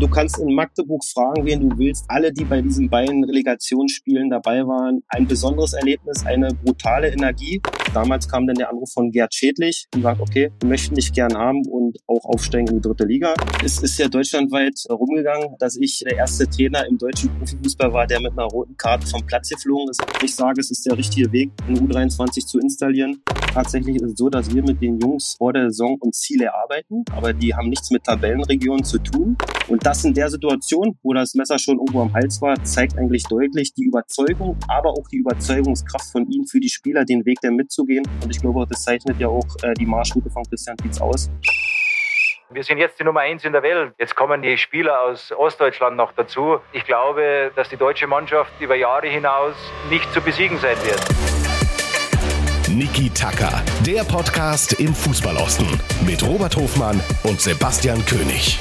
[0.00, 2.04] Du kannst in Magdeburg fragen, wen du willst.
[2.06, 7.60] Alle, die bei diesen beiden Relegationsspielen dabei waren, ein besonderes Erlebnis, eine brutale Energie.
[7.94, 11.34] Damals kam dann der Anruf von Gerd Schädlich und sagt, okay, wir möchten dich gern
[11.34, 13.34] haben und auch aufsteigen in die dritte Liga.
[13.64, 18.20] Es ist ja deutschlandweit rumgegangen, dass ich der erste Trainer im deutschen Profifußball war, der
[18.20, 20.02] mit einer roten Karte vom Platz geflogen ist.
[20.22, 23.22] Ich sage, es ist der richtige Weg, eine U23 zu installieren.
[23.52, 27.04] Tatsächlich ist es so, dass wir mit den Jungs vor der Saison uns Ziele erarbeiten,
[27.12, 29.36] aber die haben nichts mit Tabellenregionen zu tun.
[29.68, 33.24] Und das in der Situation, wo das Messer schon irgendwo am Hals war, zeigt eigentlich
[33.24, 37.50] deutlich die Überzeugung, aber auch die Überzeugungskraft von ihnen für die Spieler, den Weg da
[37.78, 38.04] mitzugehen.
[38.22, 41.30] Und ich glaube, das zeichnet ja auch äh, die Marschroute von Christian Dietz aus.
[42.50, 43.92] Wir sind jetzt die Nummer eins in der Welt.
[43.98, 46.58] Jetzt kommen die Spieler aus Ostdeutschland noch dazu.
[46.72, 49.54] Ich glaube, dass die deutsche Mannschaft über Jahre hinaus
[49.90, 51.00] nicht zu besiegen sein wird.
[52.68, 55.66] Niki Tacker, der Podcast im Fußballosten
[56.06, 58.58] mit Robert Hofmann und Sebastian König.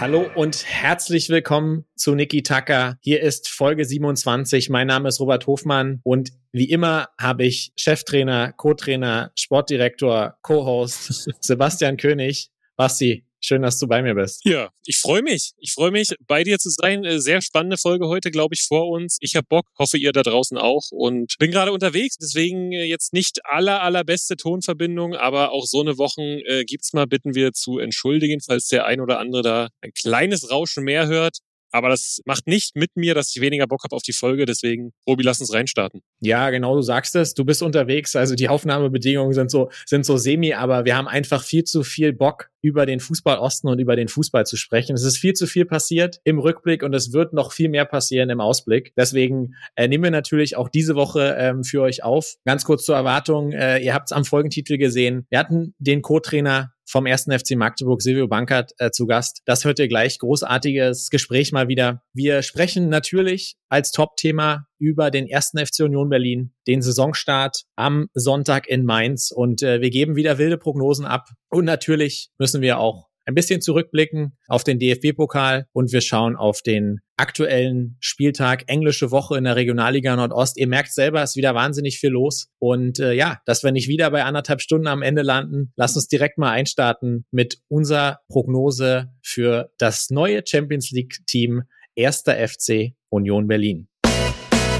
[0.00, 2.96] Hallo und herzlich willkommen zu Niki Tucker.
[3.02, 4.70] Hier ist Folge 27.
[4.70, 11.98] Mein Name ist Robert Hofmann und wie immer habe ich Cheftrainer, Co-Trainer, Sportdirektor, Co-Host Sebastian
[11.98, 12.48] König.
[12.76, 14.44] Basti, Schön, dass du bei mir bist.
[14.44, 15.52] Ja, ich freue mich.
[15.58, 17.04] Ich freue mich, bei dir zu sein.
[17.04, 19.16] Äh, sehr spannende Folge heute, glaube ich, vor uns.
[19.20, 22.16] Ich habe Bock, hoffe ihr da draußen auch und bin gerade unterwegs.
[22.18, 27.06] Deswegen äh, jetzt nicht aller, allerbeste Tonverbindung, aber auch so eine Wochen äh, gibt's mal,
[27.06, 31.38] bitten wir zu entschuldigen, falls der ein oder andere da ein kleines Rauschen mehr hört.
[31.70, 34.46] Aber das macht nicht mit mir, dass ich weniger Bock habe auf die Folge.
[34.46, 36.02] Deswegen, Robi, lass uns reinstarten.
[36.20, 37.34] Ja, genau, du sagst es.
[37.34, 38.16] Du bist unterwegs.
[38.16, 42.12] Also die Aufnahmebedingungen sind so, sind so semi, aber wir haben einfach viel zu viel
[42.12, 44.94] Bock, über den Fußball Osten und über den Fußball zu sprechen.
[44.94, 48.30] Es ist viel zu viel passiert im Rückblick und es wird noch viel mehr passieren
[48.30, 48.92] im Ausblick.
[48.96, 52.36] Deswegen äh, nehmen wir natürlich auch diese Woche ähm, für euch auf.
[52.44, 53.52] Ganz kurz zur Erwartung.
[53.52, 55.26] Äh, ihr habt es am Folgentitel gesehen.
[55.30, 59.42] Wir hatten den Co-Trainer vom ersten FC Magdeburg, Silvio Bankert, äh, zu Gast.
[59.44, 60.18] Das hört ihr gleich.
[60.18, 62.02] Großartiges Gespräch mal wieder.
[62.12, 68.68] Wir sprechen natürlich als Top-Thema über den ersten FC Union Berlin, den Saisonstart am Sonntag
[68.68, 71.28] in Mainz und äh, wir geben wieder wilde Prognosen ab.
[71.48, 76.62] Und natürlich müssen wir auch ein bisschen zurückblicken auf den DFB-Pokal und wir schauen auf
[76.62, 80.56] den aktuellen Spieltag, englische Woche in der Regionalliga Nordost.
[80.58, 82.48] Ihr merkt selber, es ist wieder wahnsinnig viel los.
[82.58, 86.08] Und äh, ja, dass wir nicht wieder bei anderthalb Stunden am Ende landen, lasst uns
[86.08, 91.62] direkt mal einstarten mit unserer Prognose für das neue Champions League-Team
[91.98, 92.22] 1.
[92.22, 93.88] FC Union Berlin.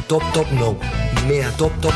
[0.09, 0.77] Dop, dop, no.
[1.29, 1.95] Mehr dop, dop.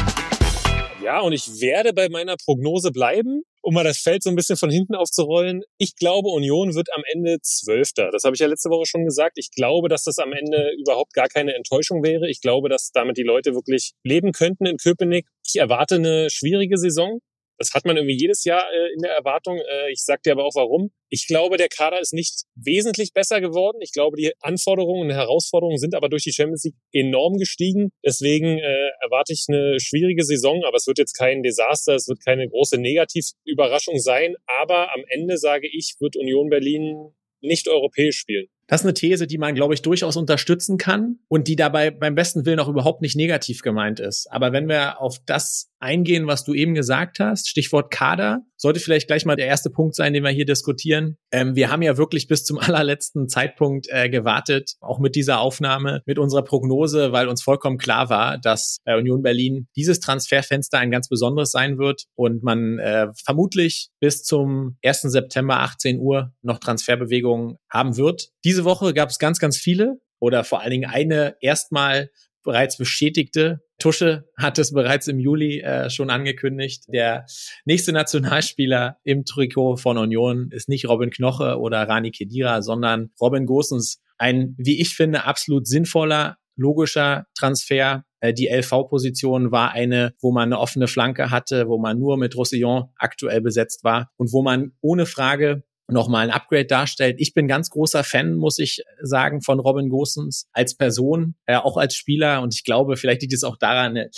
[1.03, 4.57] Ja, und ich werde bei meiner Prognose bleiben um mal das Feld so ein bisschen
[4.57, 5.63] von hinten aufzurollen.
[5.79, 8.11] Ich glaube, Union wird am Ende Zwölfter.
[8.13, 9.39] Das habe ich ja letzte Woche schon gesagt.
[9.39, 12.29] Ich glaube, dass das am Ende überhaupt gar keine Enttäuschung wäre.
[12.29, 15.27] Ich glaube, dass damit die Leute wirklich leben könnten in Köpenick.
[15.47, 17.21] Ich erwarte eine schwierige Saison.
[17.59, 19.59] Das hat man irgendwie jedes Jahr äh, in der Erwartung.
[19.59, 20.91] Äh, ich sag dir aber auch warum.
[21.09, 23.79] Ich glaube, der Kader ist nicht wesentlich besser geworden.
[23.81, 27.91] Ich glaube, die Anforderungen und Herausforderungen sind aber durch die Champions League enorm gestiegen.
[28.05, 32.25] Deswegen äh, erwarte ich eine schwierige Saison, aber es wird jetzt kein Desaster, es wird
[32.25, 34.35] keine große Negativüberraschung sein.
[34.47, 37.13] Aber am Ende sage ich, wird Union Berlin
[37.45, 38.47] nicht europäisch spielen.
[38.67, 42.15] Das ist eine These, die man, glaube ich, durchaus unterstützen kann und die dabei beim
[42.15, 44.27] besten Willen auch überhaupt nicht negativ gemeint ist.
[44.31, 49.07] Aber wenn wir auf das eingehen, was du eben gesagt hast, Stichwort Kader, sollte vielleicht
[49.07, 51.19] gleich mal der erste Punkt sein, den wir hier diskutieren.
[51.31, 56.03] Ähm, wir haben ja wirklich bis zum allerletzten Zeitpunkt äh, gewartet, auch mit dieser Aufnahme,
[56.07, 60.91] mit unserer Prognose, weil uns vollkommen klar war, dass äh, Union Berlin dieses Transferfenster ein
[60.91, 65.03] ganz besonderes sein wird und man äh, vermutlich bis zum 1.
[65.03, 68.31] September 18 Uhr noch Transferbewegungen haben wird.
[68.45, 72.09] Diese Woche gab es ganz, ganz viele oder vor allen Dingen eine erstmal
[72.45, 73.64] bereits bestätigte.
[73.79, 76.85] Tusche hat es bereits im Juli äh, schon angekündigt.
[76.89, 77.27] Der
[77.65, 83.47] nächste Nationalspieler im Trikot von Union ist nicht Robin Knoche oder Rani Kedira, sondern Robin
[83.47, 84.01] Gosens.
[84.17, 88.05] Ein, wie ich finde, absolut sinnvoller, logischer Transfer.
[88.21, 92.37] Äh, die LV-Position war eine, wo man eine offene Flanke hatte, wo man nur mit
[92.37, 97.17] Roussillon aktuell besetzt war und wo man ohne Frage nochmal ein Upgrade darstellt.
[97.19, 101.77] Ich bin ganz großer Fan, muss ich sagen, von Robin Gosens als Person, äh, auch
[101.77, 102.43] als Spieler.
[102.43, 104.09] Und ich glaube, vielleicht liegt es auch daran, äh,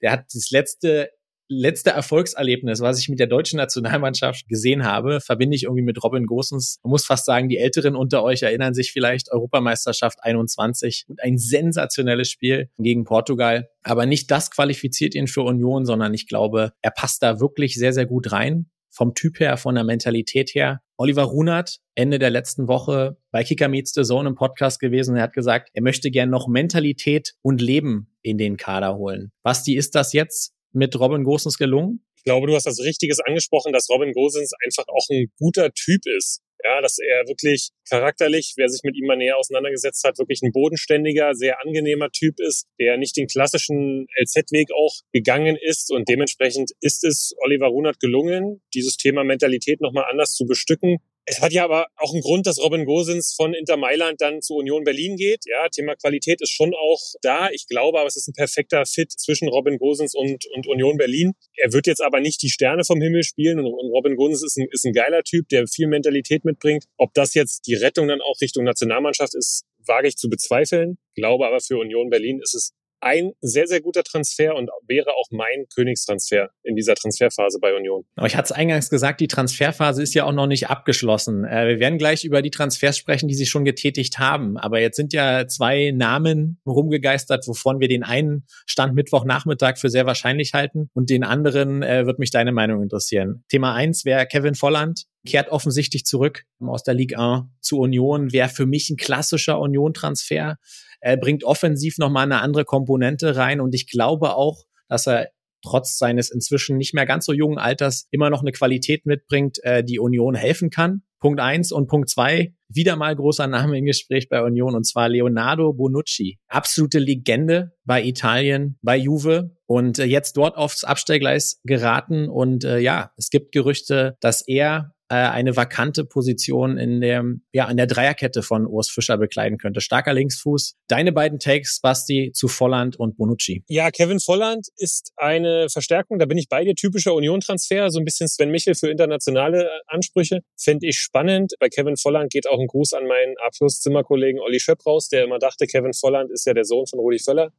[0.00, 1.10] der hat das letzte
[1.52, 6.26] letzte Erfolgserlebnis, was ich mit der deutschen Nationalmannschaft gesehen habe, verbinde ich irgendwie mit Robin
[6.26, 6.78] Gosens.
[6.82, 11.38] Man muss fast sagen, die Älteren unter euch erinnern sich vielleicht Europameisterschaft 21 und ein
[11.38, 13.68] sensationelles Spiel gegen Portugal.
[13.82, 17.92] Aber nicht das qualifiziert ihn für Union, sondern ich glaube, er passt da wirklich sehr,
[17.92, 20.80] sehr gut rein vom Typ her, von der Mentalität her.
[20.96, 25.16] Oliver Runert, Ende der letzten Woche bei Kicker Meets the Zone im Podcast gewesen.
[25.16, 29.32] Er hat gesagt, er möchte gern noch Mentalität und Leben in den Kader holen.
[29.42, 32.04] Basti, ist das jetzt mit Robin Gosens gelungen?
[32.16, 36.02] Ich glaube, du hast das Richtiges angesprochen, dass Robin Gosens einfach auch ein guter Typ
[36.16, 36.42] ist.
[36.64, 40.52] Ja, dass er wirklich charakterlich, wer sich mit ihm mal näher auseinandergesetzt hat, wirklich ein
[40.52, 45.90] bodenständiger, sehr angenehmer Typ ist, der nicht den klassischen LZ-Weg auch gegangen ist.
[45.90, 51.40] Und dementsprechend ist es Oliver Runert gelungen, dieses Thema Mentalität nochmal anders zu bestücken es
[51.40, 54.82] hat ja aber auch einen Grund, dass Robin Gosens von Inter Mailand dann zu Union
[54.82, 55.44] Berlin geht.
[55.46, 57.48] Ja, Thema Qualität ist schon auch da.
[57.50, 61.32] Ich glaube aber, es ist ein perfekter Fit zwischen Robin Gosens und, und Union Berlin.
[61.56, 64.66] Er wird jetzt aber nicht die Sterne vom Himmel spielen und, Robin Gosens ist ein,
[64.70, 66.84] ist ein geiler Typ, der viel Mentalität mitbringt.
[66.96, 70.98] Ob das jetzt die Rettung dann auch Richtung Nationalmannschaft ist, wage ich zu bezweifeln.
[71.14, 75.26] Glaube aber für Union Berlin ist es ein sehr, sehr guter Transfer und wäre auch
[75.30, 78.04] mein Königstransfer in dieser Transferphase bei Union.
[78.16, 81.44] Aber ich hatte es eingangs gesagt, die Transferphase ist ja auch noch nicht abgeschlossen.
[81.44, 84.56] Äh, wir werden gleich über die Transfers sprechen, die sie schon getätigt haben.
[84.56, 90.06] Aber jetzt sind ja zwei Namen rumgegeistert, wovon wir den einen Stand Mittwochnachmittag für sehr
[90.06, 93.44] wahrscheinlich halten und den anderen äh, wird mich deine Meinung interessieren.
[93.48, 98.48] Thema eins wäre Kevin Volland, kehrt offensichtlich zurück aus der Ligue 1 zu Union, wäre
[98.48, 100.58] für mich ein klassischer Union-Transfer.
[101.02, 105.30] Er bringt offensiv nochmal eine andere Komponente rein und ich glaube auch, dass er
[105.64, 109.84] trotz seines inzwischen nicht mehr ganz so jungen Alters immer noch eine Qualität mitbringt, äh,
[109.84, 111.02] die Union helfen kann.
[111.20, 115.08] Punkt eins und Punkt zwei, wieder mal großer Name im Gespräch bei Union und zwar
[115.08, 116.38] Leonardo Bonucci.
[116.48, 122.78] Absolute Legende bei Italien, bei Juve und äh, jetzt dort aufs Abstellgleis geraten und äh,
[122.78, 127.22] ja, es gibt Gerüchte, dass er äh, eine vakante Position in der,
[127.52, 129.82] ja, in der Dreierkette von Urs Fischer bekleiden könnte.
[129.82, 130.76] Starker Linksfuß.
[130.88, 133.62] Deine beiden Takes, Basti, zu Volland und Bonucci.
[133.68, 136.18] Ja, Kevin Volland ist eine Verstärkung.
[136.18, 136.74] Da bin ich bei dir.
[136.74, 137.90] Typischer Union-Transfer.
[137.90, 140.40] So ein bisschen Sven Michel für internationale äh, Ansprüche.
[140.56, 141.52] Fände ich spannend.
[141.60, 145.38] Bei Kevin Volland geht auch ein Gruß an meinen Abschlusszimmerkollegen Olli Schöpp raus, der immer
[145.38, 147.52] dachte, Kevin Volland ist ja der Sohn von Rudi Völler.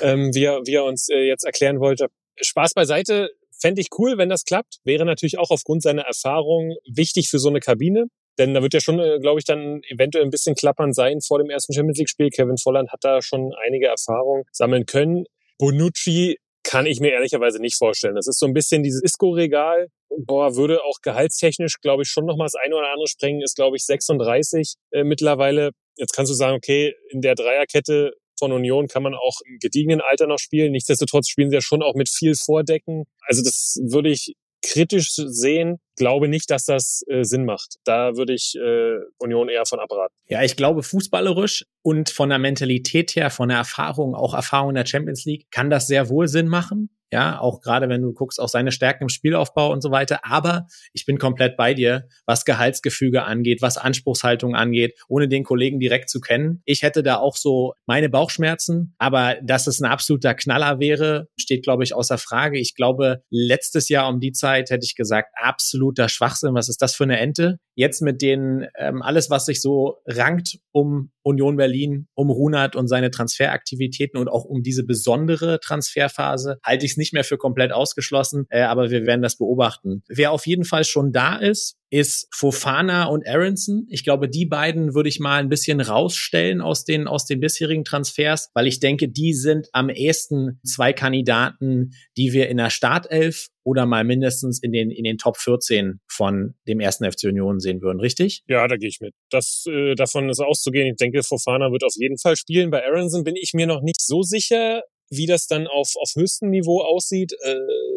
[0.00, 2.08] ähm, wie, er, wie er uns äh, jetzt erklären wollte.
[2.42, 3.30] Spaß beiseite.
[3.64, 4.80] Fände ich cool, wenn das klappt.
[4.84, 8.08] Wäre natürlich auch aufgrund seiner Erfahrung wichtig für so eine Kabine.
[8.38, 11.38] Denn da wird ja schon, äh, glaube ich, dann eventuell ein bisschen klappern sein vor
[11.38, 12.28] dem ersten Champions League-Spiel.
[12.28, 15.24] Kevin Volland hat da schon einige Erfahrungen sammeln können.
[15.58, 18.16] Bonucci kann ich mir ehrlicherweise nicht vorstellen.
[18.16, 19.88] Das ist so ein bisschen dieses Isco-Regal.
[20.10, 23.40] Boah, würde auch gehaltstechnisch, glaube ich, schon noch mal das eine oder andere sprengen.
[23.40, 25.70] Ist, glaube ich, 36 äh, mittlerweile.
[25.96, 30.00] Jetzt kannst du sagen, okay, in der Dreierkette von Union kann man auch im gediegenen
[30.00, 30.72] Alter noch spielen.
[30.72, 33.04] Nichtsdestotrotz spielen sie ja schon auch mit viel Vordecken.
[33.26, 34.34] Also das würde ich
[34.64, 35.78] kritisch sehen.
[35.96, 37.76] Glaube nicht, dass das äh, Sinn macht.
[37.84, 40.14] Da würde ich äh, Union eher von abraten.
[40.26, 44.76] Ja, ich glaube, fußballerisch und von der Mentalität her, von der Erfahrung, auch Erfahrung in
[44.76, 46.90] der Champions League, kann das sehr wohl Sinn machen.
[47.14, 50.24] Ja, auch gerade wenn du guckst, auch seine Stärken im Spielaufbau und so weiter.
[50.24, 55.78] Aber ich bin komplett bei dir, was Gehaltsgefüge angeht, was Anspruchshaltung angeht, ohne den Kollegen
[55.78, 56.60] direkt zu kennen.
[56.64, 61.62] Ich hätte da auch so meine Bauchschmerzen, aber dass es ein absoluter Knaller wäre, steht,
[61.62, 62.58] glaube ich, außer Frage.
[62.58, 66.54] Ich glaube, letztes Jahr um die Zeit hätte ich gesagt, absoluter Schwachsinn.
[66.54, 67.60] Was ist das für eine Ente?
[67.74, 72.88] Jetzt mit den, ähm, alles, was sich so rankt um Union Berlin, um Runert und
[72.88, 77.72] seine Transferaktivitäten und auch um diese besondere Transferphase, halte ich es nicht mehr für komplett
[77.72, 80.02] ausgeschlossen, äh, aber wir werden das beobachten.
[80.08, 83.86] Wer auf jeden Fall schon da ist, ist Fofana und Aronson.
[83.88, 87.84] Ich glaube, die beiden würde ich mal ein bisschen rausstellen aus den, aus den bisherigen
[87.84, 93.46] Transfers, weil ich denke, die sind am ehesten zwei Kandidaten, die wir in der Startelf
[93.62, 97.80] oder mal mindestens in den, in den Top 14 von dem ersten FC Union sehen
[97.80, 98.42] würden, richtig?
[98.48, 99.14] Ja, da gehe ich mit.
[99.30, 100.88] Das, äh, davon ist auszugehen.
[100.88, 102.70] Ich denke, Fofana wird auf jeden Fall spielen.
[102.70, 106.50] Bei Aronson bin ich mir noch nicht so sicher wie das dann auf, auf höchstem
[106.50, 107.34] Niveau aussieht.
[107.44, 107.54] Äh,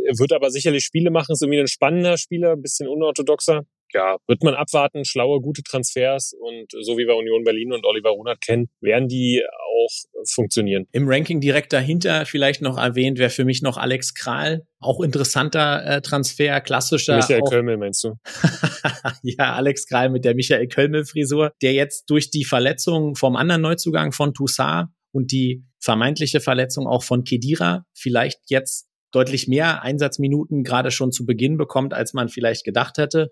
[0.07, 3.63] er wird aber sicherlich Spiele machen, ist irgendwie ein spannender Spieler, bisschen unorthodoxer
[3.93, 8.09] ja, wird man abwarten, schlaue, gute Transfers und so wie wir Union Berlin und Oliver
[8.09, 10.85] Runert kennen, werden die auch funktionieren.
[10.91, 15.85] Im Ranking direkt dahinter vielleicht noch erwähnt, wäre für mich noch Alex Kral, auch interessanter
[15.85, 17.17] äh, Transfer, klassischer.
[17.17, 18.13] Michael Kölmel meinst du?
[19.23, 23.61] ja, Alex Kral mit der Michael Kölmel Frisur, der jetzt durch die Verletzung vom anderen
[23.61, 30.63] Neuzugang von Toussaint und die vermeintliche Verletzung auch von Kedira vielleicht jetzt deutlich mehr Einsatzminuten
[30.63, 33.29] gerade schon zu Beginn bekommt, als man vielleicht gedacht hätte.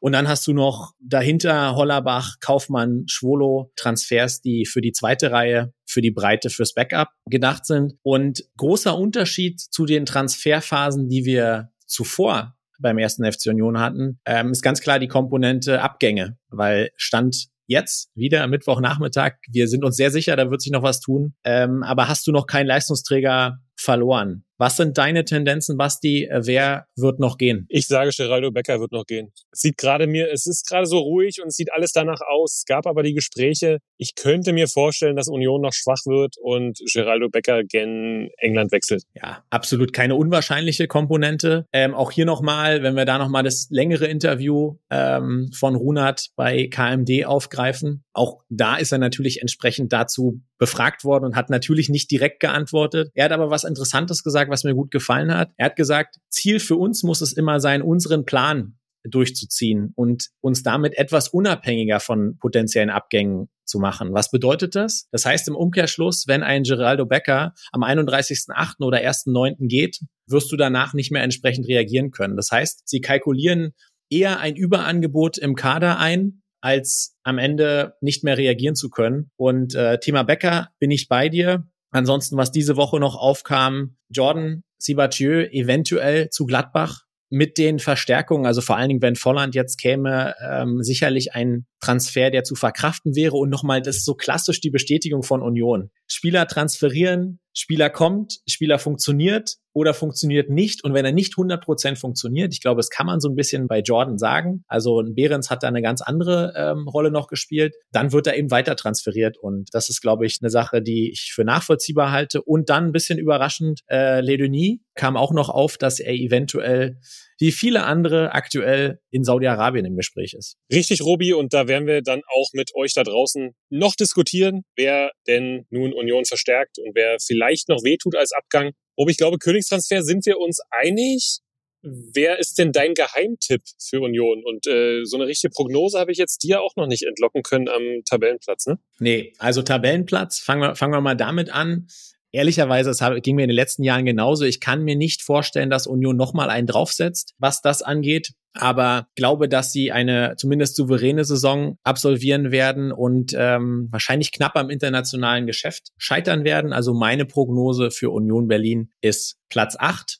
[0.00, 5.72] Und dann hast du noch dahinter Hollerbach, Kaufmann, Schwolo, Transfers, die für die zweite Reihe,
[5.86, 7.94] für die Breite, fürs Backup gedacht sind.
[8.02, 14.52] Und großer Unterschied zu den Transferphasen, die wir zuvor beim ersten FC Union hatten, ähm,
[14.52, 19.34] ist ganz klar die Komponente Abgänge, weil Stand jetzt wieder Mittwochnachmittag.
[19.48, 21.34] Wir sind uns sehr sicher, da wird sich noch was tun.
[21.44, 24.44] Ähm, aber hast du noch keinen Leistungsträger verloren?
[24.60, 26.24] Was sind deine Tendenzen, Basti?
[26.24, 27.64] Äh, wer wird noch gehen?
[27.70, 29.32] Ich sage, Geraldo Becker wird noch gehen.
[29.50, 32.56] Es sieht gerade mir, es ist gerade so ruhig und es sieht alles danach aus.
[32.56, 33.78] Es gab aber die Gespräche.
[33.96, 39.04] Ich könnte mir vorstellen, dass Union noch schwach wird und Geraldo Becker gen England wechselt.
[39.14, 41.64] Ja, absolut keine unwahrscheinliche Komponente.
[41.72, 46.66] Ähm, auch hier nochmal, wenn wir da nochmal das längere Interview ähm, von Runert bei
[46.66, 48.04] KMD aufgreifen.
[48.12, 53.10] Auch da ist er natürlich entsprechend dazu befragt worden und hat natürlich nicht direkt geantwortet.
[53.14, 55.52] Er hat aber was Interessantes gesagt, was mir gut gefallen hat.
[55.56, 60.62] Er hat gesagt, Ziel für uns muss es immer sein, unseren Plan durchzuziehen und uns
[60.62, 64.12] damit etwas unabhängiger von potenziellen Abgängen zu machen.
[64.12, 65.08] Was bedeutet das?
[65.10, 68.84] Das heißt im Umkehrschluss, wenn ein Geraldo Becker am 31.8.
[68.84, 69.68] oder 1.9.
[69.68, 72.36] geht, wirst du danach nicht mehr entsprechend reagieren können.
[72.36, 73.72] Das heißt, sie kalkulieren
[74.10, 79.30] eher ein Überangebot im Kader ein, als am Ende nicht mehr reagieren zu können.
[79.36, 81.66] Und äh, Thema Becker bin ich bei dir.
[81.90, 88.60] Ansonsten, was diese Woche noch aufkam, Jordan Sibatieu eventuell zu Gladbach mit den Verstärkungen, also
[88.60, 93.36] vor allen Dingen, wenn Volland jetzt käme, ähm, sicherlich ein Transfer, der zu verkraften wäre.
[93.36, 95.90] Und nochmal, das ist so klassisch die Bestätigung von Union.
[96.08, 100.84] Spieler transferieren, Spieler kommt, Spieler funktioniert oder funktioniert nicht.
[100.84, 103.80] Und wenn er nicht 100% funktioniert, ich glaube, das kann man so ein bisschen bei
[103.80, 104.64] Jordan sagen.
[104.68, 107.74] Also ein Behrens hat da eine ganz andere ähm, Rolle noch gespielt.
[107.92, 109.36] Dann wird er eben weiter transferiert.
[109.38, 112.42] Und das ist, glaube ich, eine Sache, die ich für nachvollziehbar halte.
[112.42, 116.98] Und dann ein bisschen überraschend, äh, Le Denis kam auch noch auf, dass er eventuell
[117.40, 120.56] wie viele andere aktuell in Saudi-Arabien im Gespräch ist.
[120.72, 125.10] Richtig, Robi, und da werden wir dann auch mit euch da draußen noch diskutieren, wer
[125.26, 128.72] denn nun Union verstärkt und wer vielleicht noch wehtut als Abgang.
[128.98, 131.38] Robi, ich glaube, Königstransfer sind wir uns einig.
[131.82, 134.44] Wer ist denn dein Geheimtipp für Union?
[134.44, 137.70] Und äh, so eine richtige Prognose habe ich jetzt dir auch noch nicht entlocken können
[137.70, 138.78] am Tabellenplatz, ne?
[138.98, 141.86] Nee, also Tabellenplatz, fangen wir, fangen wir mal damit an.
[142.32, 144.44] Ehrlicherweise, es ging mir in den letzten Jahren genauso.
[144.44, 148.32] Ich kann mir nicht vorstellen, dass Union nochmal einen draufsetzt, was das angeht.
[148.52, 154.70] Aber glaube, dass sie eine zumindest souveräne Saison absolvieren werden und ähm, wahrscheinlich knapp am
[154.70, 156.72] internationalen Geschäft scheitern werden.
[156.72, 160.18] Also meine Prognose für Union Berlin ist Platz acht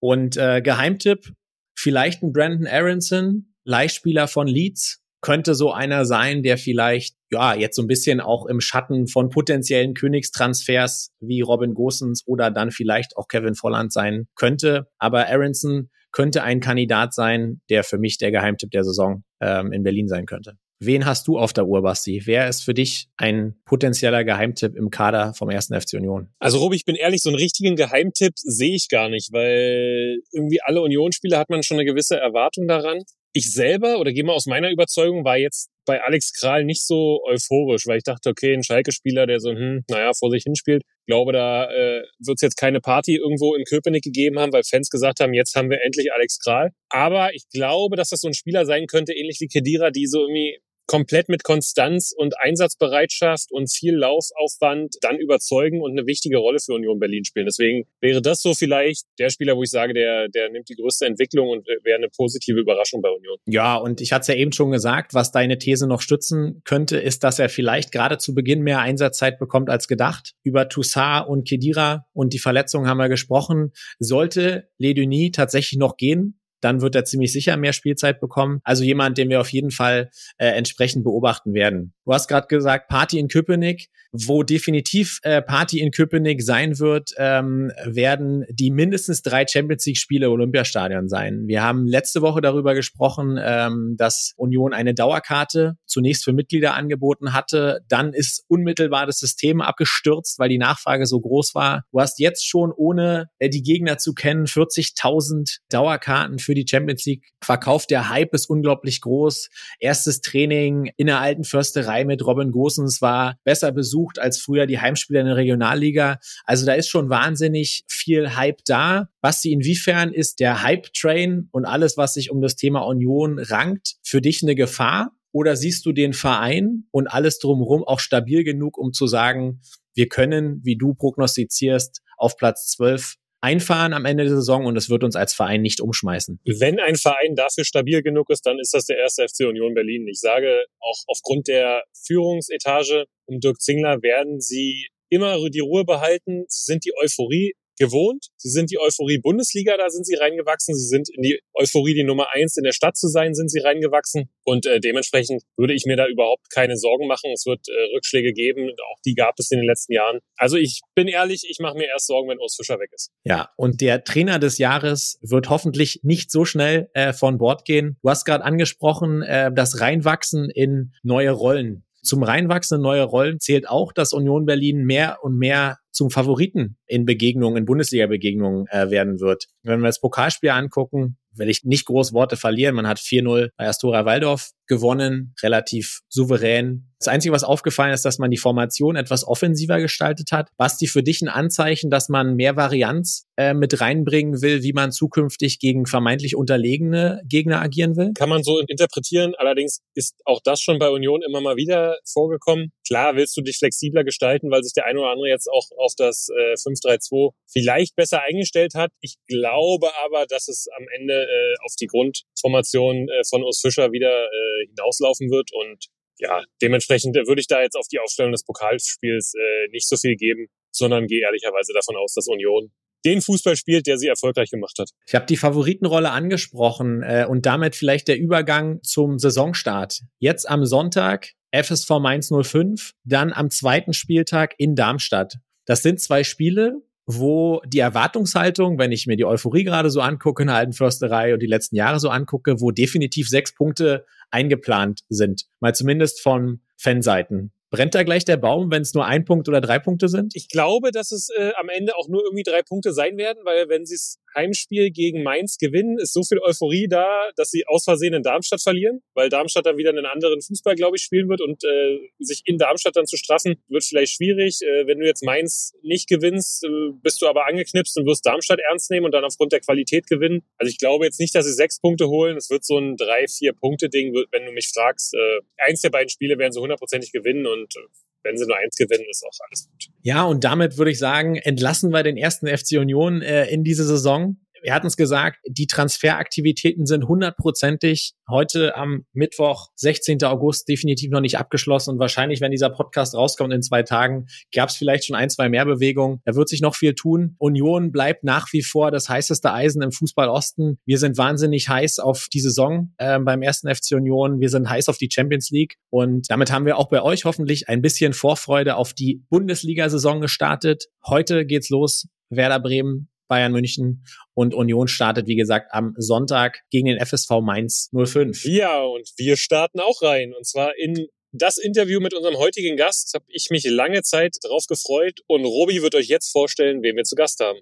[0.00, 1.32] Und äh, Geheimtipp,
[1.78, 7.76] vielleicht ein Brandon Aronson, Leihspieler von Leeds, könnte so einer sein, der vielleicht ja jetzt
[7.76, 13.16] so ein bisschen auch im Schatten von potenziellen Königstransfers wie Robin Gosens oder dann vielleicht
[13.16, 14.88] auch Kevin Volland sein könnte.
[14.98, 19.82] Aber Aronson könnte ein Kandidat sein, der für mich der Geheimtipp der Saison ähm, in
[19.82, 20.56] Berlin sein könnte.
[20.78, 22.22] Wen hast du auf der Uhr, Basti?
[22.26, 26.28] Wer ist für dich ein potenzieller Geheimtipp im Kader vom ersten FC Union?
[26.38, 30.60] Also Robi, ich bin ehrlich, so einen richtigen Geheimtipp sehe ich gar nicht, weil irgendwie
[30.62, 33.04] alle Unionsspieler hat man schon eine gewisse Erwartung daran
[33.36, 37.20] ich selber oder gehe mal aus meiner Überzeugung war jetzt bei Alex Kral nicht so
[37.26, 41.32] euphorisch, weil ich dachte, okay, ein Schalke-Spieler, der so, hm, naja, vor sich hinspielt, glaube,
[41.32, 45.20] da äh, wird es jetzt keine Party irgendwo in Köpenick gegeben haben, weil Fans gesagt
[45.20, 46.70] haben, jetzt haben wir endlich Alex Kral.
[46.88, 50.22] Aber ich glaube, dass das so ein Spieler sein könnte, ähnlich wie Kedira, die so
[50.22, 56.58] irgendwie komplett mit Konstanz und Einsatzbereitschaft und viel Laufaufwand dann überzeugen und eine wichtige Rolle
[56.60, 57.46] für Union Berlin spielen.
[57.46, 61.06] Deswegen wäre das so vielleicht der Spieler, wo ich sage, der, der nimmt die größte
[61.06, 63.36] Entwicklung und wäre eine positive Überraschung bei Union.
[63.46, 66.98] Ja, und ich hatte es ja eben schon gesagt, was deine These noch stützen könnte,
[66.98, 70.34] ist, dass er vielleicht gerade zu Beginn mehr Einsatzzeit bekommt als gedacht.
[70.42, 73.72] Über Toussaint und Kedira und die Verletzungen haben wir gesprochen.
[73.98, 78.60] Sollte Leduni tatsächlich noch gehen, dann wird er ziemlich sicher mehr Spielzeit bekommen.
[78.64, 81.94] Also jemand, den wir auf jeden Fall äh, entsprechend beobachten werden.
[82.06, 83.88] Du hast gerade gesagt, Party in Köpenick.
[84.12, 90.30] Wo definitiv äh, Party in Köpenick sein wird, ähm, werden die mindestens drei Champions League-Spiele
[90.30, 91.42] Olympiastadion sein.
[91.46, 97.34] Wir haben letzte Woche darüber gesprochen, ähm, dass Union eine Dauerkarte zunächst für Mitglieder angeboten
[97.34, 97.80] hatte.
[97.88, 101.82] Dann ist unmittelbar das System abgestürzt, weil die Nachfrage so groß war.
[101.92, 107.04] Du hast jetzt schon, ohne äh, die Gegner zu kennen, 40.000 Dauerkarten für die Champions
[107.04, 107.90] League verkauft.
[107.90, 109.50] Der Hype ist unglaublich groß.
[109.80, 114.80] Erstes Training in der alten Försterei mit Robin Gosens war besser besucht als früher die
[114.80, 116.18] Heimspieler in der Regionalliga.
[116.44, 119.08] Also da ist schon wahnsinnig viel Hype da.
[119.20, 124.20] Basti, inwiefern ist der Hype-Train und alles, was sich um das Thema Union rankt, für
[124.20, 125.12] dich eine Gefahr?
[125.32, 129.60] Oder siehst du den Verein und alles drumherum auch stabil genug, um zu sagen,
[129.94, 134.90] wir können, wie du prognostizierst, auf Platz 12 einfahren am Ende der Saison und es
[134.90, 136.40] wird uns als Verein nicht umschmeißen.
[136.44, 140.08] Wenn ein Verein dafür stabil genug ist, dann ist das der erste FC Union Berlin.
[140.08, 146.44] Ich sage auch aufgrund der Führungsetage um Dirk Zingler werden sie immer die Ruhe behalten,
[146.48, 148.26] sind die Euphorie gewohnt.
[148.36, 150.74] Sie sind die Euphorie Bundesliga, da sind sie reingewachsen.
[150.74, 153.60] Sie sind in die Euphorie, die Nummer eins in der Stadt zu sein, sind sie
[153.60, 154.28] reingewachsen.
[154.44, 157.30] Und äh, dementsprechend würde ich mir da überhaupt keine Sorgen machen.
[157.32, 158.70] Es wird äh, Rückschläge geben.
[158.92, 160.20] Auch die gab es in den letzten Jahren.
[160.36, 163.10] Also ich bin ehrlich, ich mache mir erst Sorgen, wenn Urs Fischer weg ist.
[163.24, 167.96] Ja, und der Trainer des Jahres wird hoffentlich nicht so schnell äh, von Bord gehen.
[168.02, 171.84] Du hast gerade angesprochen, äh, das Reinwachsen in neue Rollen.
[172.02, 176.76] Zum Reinwachsen in neue Rollen zählt auch, dass Union Berlin mehr und mehr zum Favoriten
[176.86, 179.46] in Begegnungen, in Bundesliga-Begegnungen äh, werden wird.
[179.62, 182.74] Wenn wir das Pokalspiel angucken, will ich nicht groß Worte verlieren.
[182.74, 186.90] Man hat 4-0 bei Astora Waldorf gewonnen, relativ souverän.
[186.98, 190.48] Das Einzige, was aufgefallen ist, dass man die Formation etwas offensiver gestaltet hat.
[190.56, 194.92] Basti, für dich ein Anzeichen, dass man mehr Varianz äh, mit reinbringen will, wie man
[194.92, 198.12] zukünftig gegen vermeintlich unterlegene Gegner agieren will?
[198.14, 199.34] Kann man so interpretieren.
[199.36, 202.72] Allerdings ist auch das schon bei Union immer mal wieder vorgekommen.
[202.86, 205.94] Klar willst du dich flexibler gestalten, weil sich der eine oder andere jetzt auch auf
[205.96, 208.90] das äh, 5-3-2 vielleicht besser eingestellt hat.
[209.00, 213.92] Ich glaube aber, dass es am Ende äh, auf die Grundformation äh, von Urs Fischer
[213.92, 215.86] wieder äh, hinauslaufen wird und
[216.18, 220.16] ja, dementsprechend würde ich da jetzt auf die Aufstellung des Pokalspiels äh, nicht so viel
[220.16, 222.70] geben, sondern gehe ehrlicherweise davon aus, dass Union
[223.04, 224.90] den Fußball spielt, der sie erfolgreich gemacht hat.
[225.06, 230.00] Ich habe die Favoritenrolle angesprochen äh, und damit vielleicht der Übergang zum Saisonstart.
[230.18, 235.36] Jetzt am Sonntag FSV Mainz 05, dann am zweiten Spieltag in Darmstadt.
[235.66, 240.42] Das sind zwei Spiele, wo die Erwartungshaltung, wenn ich mir die Euphorie gerade so angucke
[240.42, 245.00] in der alten Försterei und die letzten Jahre so angucke, wo definitiv sechs Punkte eingeplant
[245.08, 245.44] sind.
[245.60, 247.52] Mal zumindest von Fanseiten.
[247.70, 250.36] Brennt da gleich der Baum, wenn es nur ein Punkt oder drei Punkte sind?
[250.36, 253.68] Ich glaube, dass es äh, am Ende auch nur irgendwie drei Punkte sein werden, weil
[253.68, 257.84] wenn sie es Heimspiel gegen Mainz gewinnen, ist so viel Euphorie da, dass sie aus
[257.84, 261.40] Versehen in Darmstadt verlieren, weil Darmstadt dann wieder einen anderen Fußball, glaube ich, spielen wird
[261.40, 264.60] und äh, sich in Darmstadt dann zu straffen, wird vielleicht schwierig.
[264.62, 266.68] Äh, wenn du jetzt Mainz nicht gewinnst, äh,
[267.02, 270.42] bist du aber angeknipst und wirst Darmstadt ernst nehmen und dann aufgrund der Qualität gewinnen.
[270.58, 272.36] Also ich glaube jetzt nicht, dass sie sechs Punkte holen.
[272.36, 275.14] Es wird so ein drei, vier Punkte Ding, wenn du mich fragst.
[275.14, 277.88] Äh, eins der beiden Spiele werden sie hundertprozentig gewinnen und äh,
[278.24, 279.86] wenn sie nur eins gewinnen, ist auch alles gut.
[280.02, 283.84] Ja, und damit würde ich sagen, entlassen wir den ersten FC Union äh, in diese
[283.84, 284.36] Saison
[284.66, 290.24] wir hatten es gesagt, die Transferaktivitäten sind hundertprozentig heute am Mittwoch, 16.
[290.24, 291.90] August, definitiv noch nicht abgeschlossen.
[291.90, 295.48] Und wahrscheinlich, wenn dieser Podcast rauskommt in zwei Tagen, gab es vielleicht schon ein, zwei
[295.48, 296.20] mehr Bewegungen.
[296.24, 297.36] Da wird sich noch viel tun.
[297.38, 300.80] Union bleibt nach wie vor das heißeste Eisen im Fußball Osten.
[300.84, 304.40] Wir sind wahnsinnig heiß auf die Saison äh, beim ersten FC Union.
[304.40, 305.76] Wir sind heiß auf die Champions League.
[305.90, 310.86] Und damit haben wir auch bei euch hoffentlich ein bisschen Vorfreude auf die Bundesliga-Saison gestartet.
[311.06, 312.08] Heute geht's los.
[312.30, 317.90] Werder Bremen Bayern München und Union startet, wie gesagt, am Sonntag gegen den FSV Mainz
[317.92, 318.44] 05.
[318.44, 320.32] Ja, und wir starten auch rein.
[320.36, 324.64] Und zwar in das Interview mit unserem heutigen Gast habe ich mich lange Zeit drauf
[324.68, 327.58] gefreut und Robi wird euch jetzt vorstellen, wen wir zu Gast haben.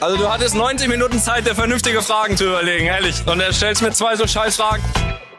[0.00, 3.14] Also du hattest 90 Minuten Zeit, dir vernünftige Fragen zu überlegen, ehrlich.
[3.26, 4.82] Und er stellst mir zwei so scheiß Fragen.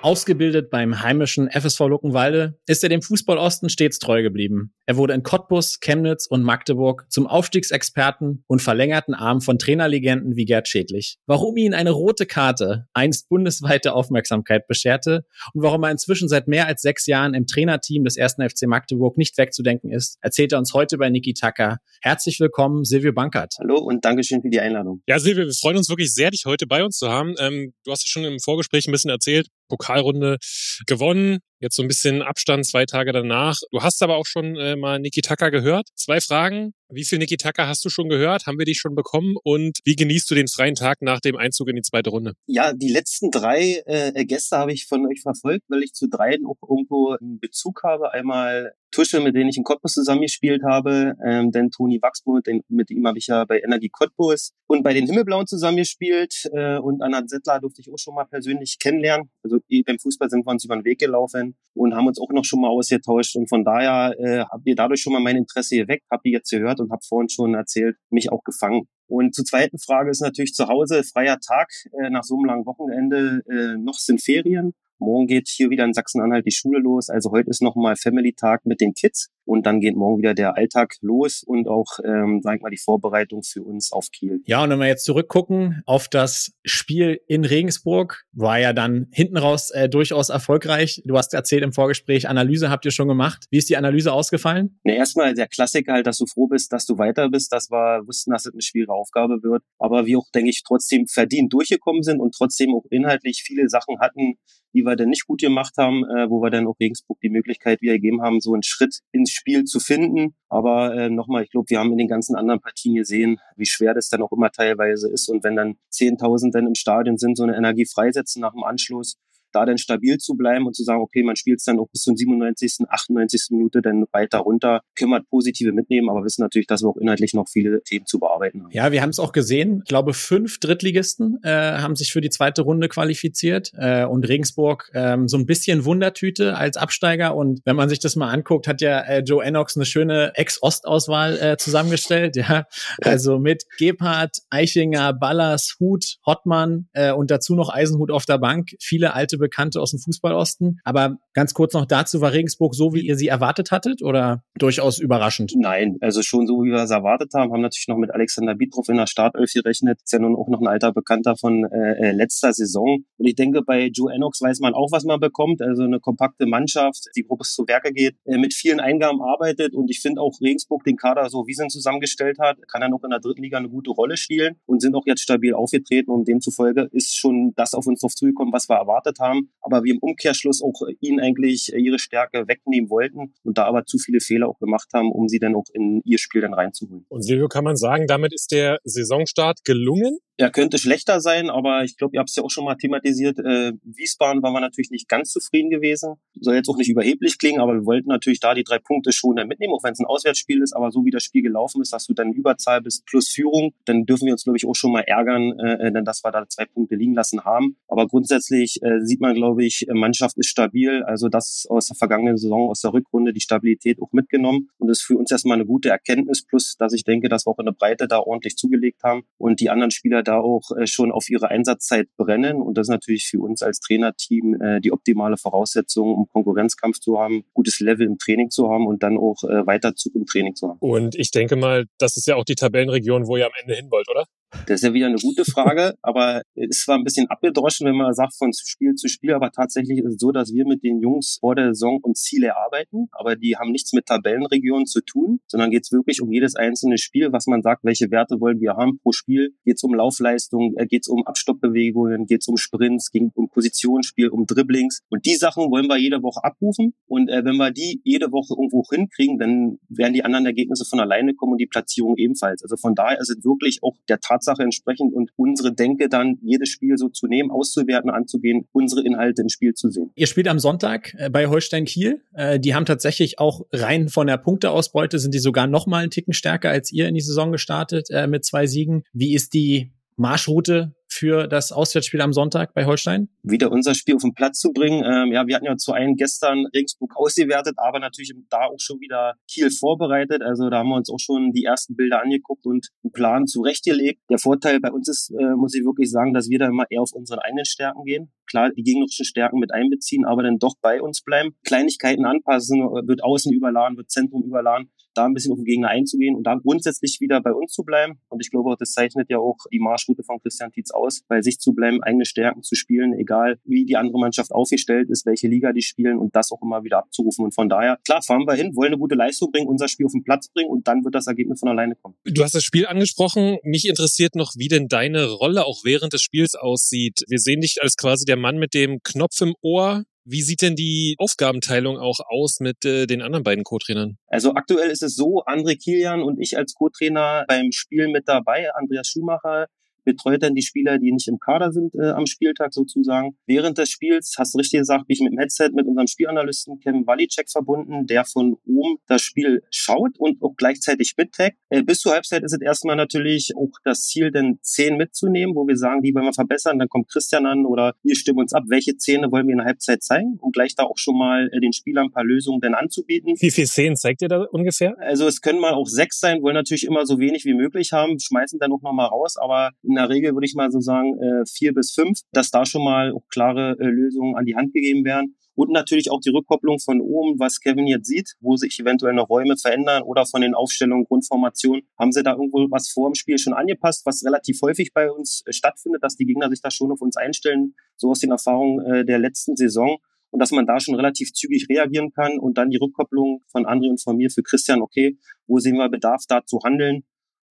[0.05, 4.71] Ausgebildet beim heimischen FSV Luckenwalde ist er dem Fußball Osten stets treu geblieben.
[4.85, 10.45] Er wurde in Cottbus, Chemnitz und Magdeburg zum Aufstiegsexperten und verlängerten Arm von Trainerlegenden wie
[10.45, 11.17] Gerd Schädlich.
[11.25, 16.67] Warum ihn eine rote Karte einst bundesweite Aufmerksamkeit bescherte und warum er inzwischen seit mehr
[16.67, 20.75] als sechs Jahren im Trainerteam des ersten FC Magdeburg nicht wegzudenken ist, erzählt er uns
[20.75, 21.79] heute bei Niki Tacker.
[22.03, 23.55] Herzlich willkommen, Silvio Bankert.
[23.59, 25.01] Hallo und Dankeschön für die Einladung.
[25.07, 27.33] Ja, Silvio, wir freuen uns wirklich sehr, dich heute bei uns zu haben.
[27.39, 30.37] Ähm, du hast ja schon im Vorgespräch ein bisschen erzählt, Pokalrunde
[30.85, 31.39] gewonnen.
[31.65, 33.57] Jetzt so ein bisschen Abstand zwei Tage danach.
[33.71, 35.87] Du hast aber auch schon äh, mal Niki Tucker gehört.
[35.95, 36.75] Zwei Fragen.
[36.89, 38.45] Wie viel Niki Tucker hast du schon gehört?
[38.45, 39.35] Haben wir dich schon bekommen?
[39.43, 42.33] Und wie genießt du den freien Tag nach dem Einzug in die zweite Runde?
[42.45, 46.45] Ja, die letzten drei äh, Gäste habe ich von euch verfolgt, weil ich zu dreien
[46.45, 48.13] auch irgendwo einen Bezug habe.
[48.13, 52.91] Einmal Tusche, mit denen ich in Cottbus zusammengespielt habe, ähm, denn Toni Wachsmuth, den, mit
[52.91, 57.25] ihm habe ich ja bei Energie Cottbus und bei den Himmelblauen zusammengespielt äh, und Anna
[57.25, 59.29] Zettler durfte ich auch schon mal persönlich kennenlernen.
[59.43, 62.31] Also eh, beim Fußball sind wir uns über den Weg gelaufen und haben uns auch
[62.31, 65.75] noch schon mal ausgetauscht und von daher äh, habt ihr dadurch schon mal mein Interesse
[65.75, 68.87] geweckt, habt ihr jetzt gehört und habt vorhin schon erzählt, mich auch gefangen.
[69.07, 71.69] Und zur zweiten Frage ist natürlich zu Hause, freier Tag
[72.01, 74.73] äh, nach so einem langen Wochenende, äh, noch sind Ferien.
[74.97, 77.09] Morgen geht hier wieder in Sachsen-Anhalt die Schule los.
[77.09, 79.29] Also heute ist nochmal Family-Tag mit den Kids.
[79.45, 82.77] Und dann geht morgen wieder der Alltag los und auch, ähm, sag ich mal, die
[82.77, 84.41] Vorbereitung für uns auf Kiel.
[84.45, 89.37] Ja, und wenn wir jetzt zurückgucken auf das Spiel in Regensburg, war ja dann hinten
[89.37, 91.01] raus äh, durchaus erfolgreich.
[91.05, 93.45] Du hast erzählt im Vorgespräch, Analyse habt ihr schon gemacht.
[93.51, 94.79] Wie ist die Analyse ausgefallen?
[94.83, 97.51] Na, erstmal der Klassiker halt, dass du froh bist, dass du weiter bist.
[97.51, 99.63] Das war, wussten, dass es eine schwere Aufgabe wird.
[99.77, 103.99] Aber wir auch, denke ich, trotzdem verdient durchgekommen sind und trotzdem auch inhaltlich viele Sachen
[103.99, 104.35] hatten,
[104.75, 107.81] die wir dann nicht gut gemacht haben, äh, wo wir dann auch Regensburg die Möglichkeit
[107.81, 110.35] wieder gegeben haben, so einen Schritt ins Spiel zu finden.
[110.49, 113.93] Aber äh, nochmal, ich glaube, wir haben in den ganzen anderen Partien gesehen, wie schwer
[113.93, 115.29] das dann auch immer teilweise ist.
[115.29, 119.17] Und wenn dann 10.000 dann im Stadion sind, so eine Energie freisetzen nach dem Anschluss,
[119.55, 122.01] da dann stabil zu bleiben und zu sagen, okay, man spielt es dann auch bis
[122.01, 123.47] zur 97., 98.
[123.51, 127.47] Minute dann weiter runter, wir positive mitnehmen, aber wissen natürlich, dass wir auch inhaltlich noch
[127.47, 128.71] viele Themen zu bearbeiten haben.
[128.71, 129.81] Ja, wir haben es auch gesehen.
[129.83, 134.91] Ich glaube, fünf Drittligisten äh, haben sich für die zweite Runde qualifiziert äh, und Regensburg
[134.93, 137.35] ähm, so ein bisschen Wundertüte als Absteiger.
[137.35, 141.37] Und wenn man sich das mal anguckt, hat ja äh, Joe Enox eine schöne Ex-Ost-Auswahl
[141.39, 142.35] äh, zusammengestellt.
[142.35, 142.65] Ja,
[143.01, 148.71] also mit Gebhardt, Eichinger, Ballas, Hut, Hottmann äh, und dazu noch Eisenhut auf der Bank.
[148.79, 150.79] Viele alte Bekannte aus dem Fußballosten.
[150.83, 154.97] Aber ganz kurz noch dazu, war Regensburg so, wie ihr sie erwartet hattet oder durchaus
[154.97, 155.53] überraschend?
[155.55, 157.51] Nein, also schon so, wie wir es erwartet haben.
[157.51, 159.99] Haben natürlich noch mit Alexander Bietroff in der Startelf gerechnet.
[160.03, 163.03] Ist ja nun auch noch ein alter Bekannter von äh, äh letzter Saison.
[163.17, 165.61] Und ich denke, bei Joe Enox weiß man auch, was man bekommt.
[165.61, 169.75] Also eine kompakte Mannschaft, die Gruppe zu Werke geht, äh, mit vielen Eingaben arbeitet.
[169.75, 172.89] Und ich finde auch Regensburg den Kader so, wie sie ihn zusammengestellt hat, kann er
[172.89, 176.09] noch in der dritten Liga eine gute Rolle spielen und sind auch jetzt stabil aufgetreten.
[176.09, 179.83] Und demzufolge ist schon das auf uns drauf zugekommen, was wir erwartet haben haben, aber
[179.83, 184.19] wir im Umkehrschluss auch ihnen eigentlich ihre Stärke wegnehmen wollten und da aber zu viele
[184.19, 187.05] Fehler auch gemacht haben, um sie dann auch in ihr Spiel dann reinzuholen.
[187.09, 190.17] Und Silvio, kann man sagen, damit ist der Saisonstart gelungen?
[190.37, 193.39] Er könnte schlechter sein, aber ich glaube, ihr habt es ja auch schon mal thematisiert.
[193.39, 196.15] Äh, Wiesbaden waren wir natürlich nicht ganz zufrieden gewesen.
[196.41, 199.37] Soll jetzt auch nicht überheblich klingen, aber wir wollten natürlich da die drei Punkte schon
[199.37, 200.75] dann mitnehmen, auch wenn es ein Auswärtsspiel ist.
[200.75, 204.05] Aber so wie das Spiel gelaufen ist, dass du dann Überzahl bist plus Führung, dann
[204.05, 206.65] dürfen wir uns, glaube ich, auch schon mal ärgern, äh, denn dass wir da zwei
[206.65, 207.77] Punkte liegen lassen haben.
[207.87, 211.01] Aber grundsätzlich äh, sieht man, glaube ich, Mannschaft ist stabil.
[211.03, 214.69] Also das aus der vergangenen Saison, aus der Rückrunde, die Stabilität auch mitgenommen.
[214.79, 216.43] Und das ist für uns erstmal eine gute Erkenntnis.
[216.43, 219.61] Plus, dass ich denke, dass wir auch in der Breite da ordentlich zugelegt haben und
[219.61, 222.61] die anderen Spieler da auch äh, schon auf ihre Einsatzzeit brennen.
[222.61, 227.19] Und das ist natürlich für uns als Trainerteam äh, die optimale Voraussetzung, um Konkurrenzkampf zu
[227.19, 230.55] haben, gutes Level im Training zu haben und dann auch äh, weiter Zug im Training
[230.55, 230.79] zu haben.
[230.79, 233.89] Und ich denke mal, das ist ja auch die Tabellenregion, wo ihr am Ende hin
[233.89, 234.25] wollt, oder?
[234.67, 238.13] Das ist ja wieder eine gute Frage, aber es war ein bisschen abgedroschen, wenn man
[238.13, 241.37] sagt von Spiel zu Spiel, aber tatsächlich ist es so, dass wir mit den Jungs
[241.39, 245.71] vor der Saison und Ziele erarbeiten, aber die haben nichts mit Tabellenregionen zu tun, sondern
[245.71, 248.99] geht es wirklich um jedes einzelne Spiel, was man sagt, welche Werte wollen wir haben
[248.99, 253.11] pro Spiel, geht es um Laufleistung, äh, geht es um Abstoppbewegungen, geht es um Sprints,
[253.11, 255.01] geht um Positionsspiel, um Dribblings.
[255.09, 256.93] Und die Sachen wollen wir jede Woche abrufen.
[257.07, 260.99] Und äh, wenn wir die jede Woche irgendwo hinkriegen, dann werden die anderen Ergebnisse von
[260.99, 262.63] alleine kommen und die Platzierung ebenfalls.
[262.63, 266.37] Also von daher ist es wirklich auch der Tat Tatsache entsprechend und unsere Denke dann,
[266.41, 270.11] jedes Spiel so zu nehmen, auszuwerten, anzugehen, unsere Inhalte im Spiel zu sehen.
[270.15, 272.21] Ihr spielt am Sonntag äh, bei Holstein Kiel.
[272.33, 276.11] Äh, die haben tatsächlich auch rein von der Punkteausbeute sind die sogar noch mal einen
[276.11, 279.03] Ticken stärker als ihr in die Saison gestartet äh, mit zwei Siegen.
[279.13, 283.29] Wie ist die Marschroute für das Auswärtsspiel am Sonntag bei Holstein?
[283.43, 285.03] Wieder unser Spiel auf den Platz zu bringen.
[285.05, 288.99] Ähm, ja, wir hatten ja zu einen gestern Regensburg ausgewertet, aber natürlich da auch schon
[288.99, 290.41] wieder Kiel vorbereitet.
[290.41, 294.21] Also da haben wir uns auch schon die ersten Bilder angeguckt und einen Plan zurechtgelegt.
[294.29, 297.01] Der Vorteil bei uns ist, äh, muss ich wirklich sagen, dass wir da immer eher
[297.01, 298.31] auf unsere eigenen Stärken gehen.
[298.47, 301.55] Klar, die gegnerischen Stärken mit einbeziehen, aber dann doch bei uns bleiben.
[301.65, 306.35] Kleinigkeiten anpassen, wird außen überladen, wird Zentrum überladen da ein bisschen auf den Gegner einzugehen
[306.35, 308.19] und da grundsätzlich wieder bei uns zu bleiben.
[308.29, 311.59] Und ich glaube, das zeichnet ja auch die Marschroute von Christian Tietz aus, bei sich
[311.59, 315.73] zu bleiben, eigene Stärken zu spielen, egal wie die andere Mannschaft aufgestellt ist, welche Liga
[315.73, 317.45] die spielen und das auch immer wieder abzurufen.
[317.45, 320.11] Und von daher, klar, fahren wir hin, wollen eine gute Leistung bringen, unser Spiel auf
[320.11, 322.15] den Platz bringen und dann wird das Ergebnis von alleine kommen.
[322.25, 323.57] Du hast das Spiel angesprochen.
[323.63, 327.23] Mich interessiert noch, wie denn deine Rolle auch während des Spiels aussieht.
[327.27, 330.03] Wir sehen dich als quasi der Mann mit dem Knopf im Ohr.
[330.27, 334.17] Wie sieht denn die Aufgabenteilung auch aus mit äh, den anderen beiden Co-Trainern?
[334.27, 338.73] Also aktuell ist es so, André Kilian und ich als Co-Trainer beim Spiel mit dabei,
[338.73, 339.67] Andreas Schumacher
[340.05, 343.35] betreut dann die Spieler, die nicht im Kader sind äh, am Spieltag sozusagen.
[343.45, 346.79] Während des Spiels, hast du richtig gesagt, bin ich mit dem Headset mit unserem Spielanalysten
[346.79, 351.57] Kevin Walicek verbunden, der von oben das Spiel schaut und auch gleichzeitig mitträgt.
[351.69, 355.67] Äh, bis zur Halbzeit ist es erstmal natürlich auch das Ziel, denn zehn mitzunehmen, wo
[355.67, 356.79] wir sagen, die wollen wir verbessern.
[356.79, 359.67] Dann kommt Christian an oder wir stimmen uns ab, welche Zähne wollen wir in der
[359.67, 362.75] Halbzeit zeigen, um gleich da auch schon mal äh, den Spielern ein paar Lösungen dann
[362.75, 363.35] anzubieten.
[363.39, 364.95] Wie viele Szenen zeigt ihr da ungefähr?
[364.99, 368.19] Also es können mal auch sechs sein, wollen natürlich immer so wenig wie möglich haben,
[368.19, 371.17] schmeißen dann auch nochmal raus, aber in in der Regel würde ich mal so sagen
[371.21, 374.73] äh, vier bis fünf, dass da schon mal auch klare äh, Lösungen an die Hand
[374.73, 375.37] gegeben werden.
[375.57, 379.29] Und natürlich auch die Rückkopplung von oben, was Kevin jetzt sieht, wo sich eventuell noch
[379.29, 381.83] Räume verändern oder von den Aufstellungen, Grundformationen.
[381.97, 385.43] Haben sie da irgendwo was vor dem Spiel schon angepasst, was relativ häufig bei uns
[385.45, 388.85] äh, stattfindet, dass die Gegner sich da schon auf uns einstellen, so aus den Erfahrungen
[388.85, 389.97] äh, der letzten Saison
[390.31, 393.89] und dass man da schon relativ zügig reagieren kann und dann die Rückkopplung von André
[393.89, 397.05] und von mir für Christian, okay, wo sehen wir Bedarf da zu handeln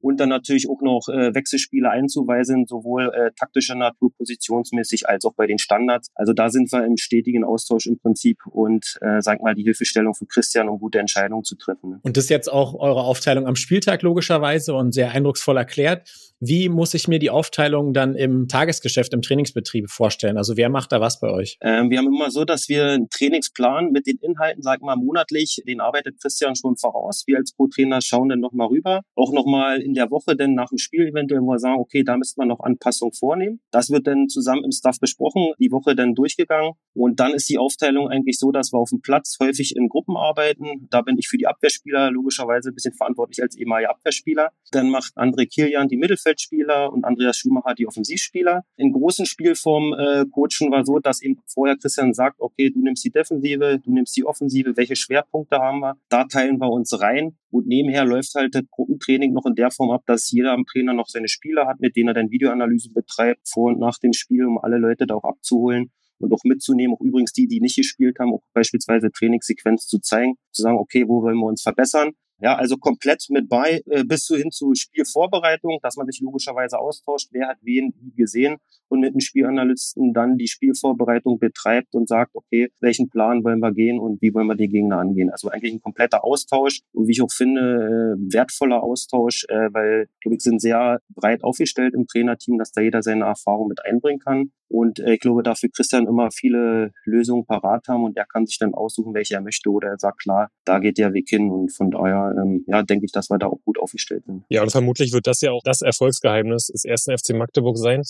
[0.03, 5.33] und dann natürlich auch noch äh, Wechselspiele einzuweisen, sowohl äh, taktischer Natur, positionsmäßig als auch
[5.33, 6.09] bei den Standards.
[6.13, 10.13] Also da sind wir im stetigen Austausch im Prinzip und äh, sag mal die Hilfestellung
[10.13, 11.91] für Christian, um gute Entscheidungen zu treffen.
[11.91, 11.99] Ne?
[12.03, 16.09] Und das ist jetzt auch eure Aufteilung am Spieltag logischerweise und sehr eindrucksvoll erklärt.
[16.45, 20.37] Wie muss ich mir die Aufteilung dann im Tagesgeschäft, im Trainingsbetrieb vorstellen?
[20.37, 21.57] Also wer macht da was bei euch?
[21.61, 25.61] Ähm, wir haben immer so, dass wir einen Trainingsplan mit den Inhalten, sag mal monatlich,
[25.65, 27.23] den arbeitet Christian schon voraus.
[27.27, 29.03] Wir als Co-Trainer schauen dann nochmal rüber.
[29.15, 32.17] Auch nochmal in der Woche dann nach dem Spiel eventuell, wo wir sagen, okay, da
[32.17, 33.59] müsste man noch Anpassungen vornehmen.
[33.71, 36.73] Das wird dann zusammen im Staff besprochen, die Woche dann durchgegangen.
[36.93, 40.17] Und dann ist die Aufteilung eigentlich so, dass wir auf dem Platz häufig in Gruppen
[40.17, 40.87] arbeiten.
[40.89, 44.51] Da bin ich für die Abwehrspieler logischerweise ein bisschen verantwortlich als ehemaliger Abwehrspieler.
[44.71, 48.63] Dann macht André Kilian die Mittelfeldspieler und Andreas Schumacher die Offensivspieler.
[48.77, 53.03] In großen Spielformen äh, coachen war so, dass eben vorher Christian sagt, okay, du nimmst
[53.03, 55.97] die Defensive, du nimmst die Offensive, welche Schwerpunkte haben wir?
[56.09, 57.37] Da teilen wir uns rein.
[57.53, 60.93] Und nebenher läuft halt das Gruppentraining noch in der Form ab, dass jeder am Trainer
[60.93, 64.45] noch seine Spieler hat, mit denen er dann Videoanalysen betreibt, vor und nach dem Spiel,
[64.45, 68.17] um alle Leute da auch abzuholen und auch mitzunehmen, auch übrigens die, die nicht gespielt
[68.19, 72.13] haben, auch beispielsweise Trainingssequenz zu zeigen, zu sagen, okay, wo wollen wir uns verbessern?
[72.43, 77.29] Ja, also komplett mit bei, äh, bis hin zu Spielvorbereitung, dass man sich logischerweise austauscht,
[77.31, 78.57] wer hat wen wie gesehen
[78.89, 83.71] und mit dem Spielanalysten dann die Spielvorbereitung betreibt und sagt, okay, welchen Plan wollen wir
[83.71, 85.29] gehen und wie wollen wir die Gegner angehen.
[85.29, 90.09] Also eigentlich ein kompletter Austausch und wie ich auch finde, äh, wertvoller Austausch, äh, weil
[90.19, 94.19] glaube ich sind sehr breit aufgestellt im Trainerteam, dass da jeder seine Erfahrung mit einbringen
[94.19, 94.51] kann.
[94.73, 98.57] Und äh, ich glaube, dafür Christian immer viele Lösungen parat haben und er kann sich
[98.57, 101.71] dann aussuchen, welche er möchte oder er sagt, klar, da geht der Weg hin und
[101.71, 104.45] von daher, ähm, ja, denke ich, dass wir da auch gut aufgestellt sind.
[104.49, 108.01] Ja, und vermutlich wird das ja auch das Erfolgsgeheimnis des ersten FC Magdeburg sein.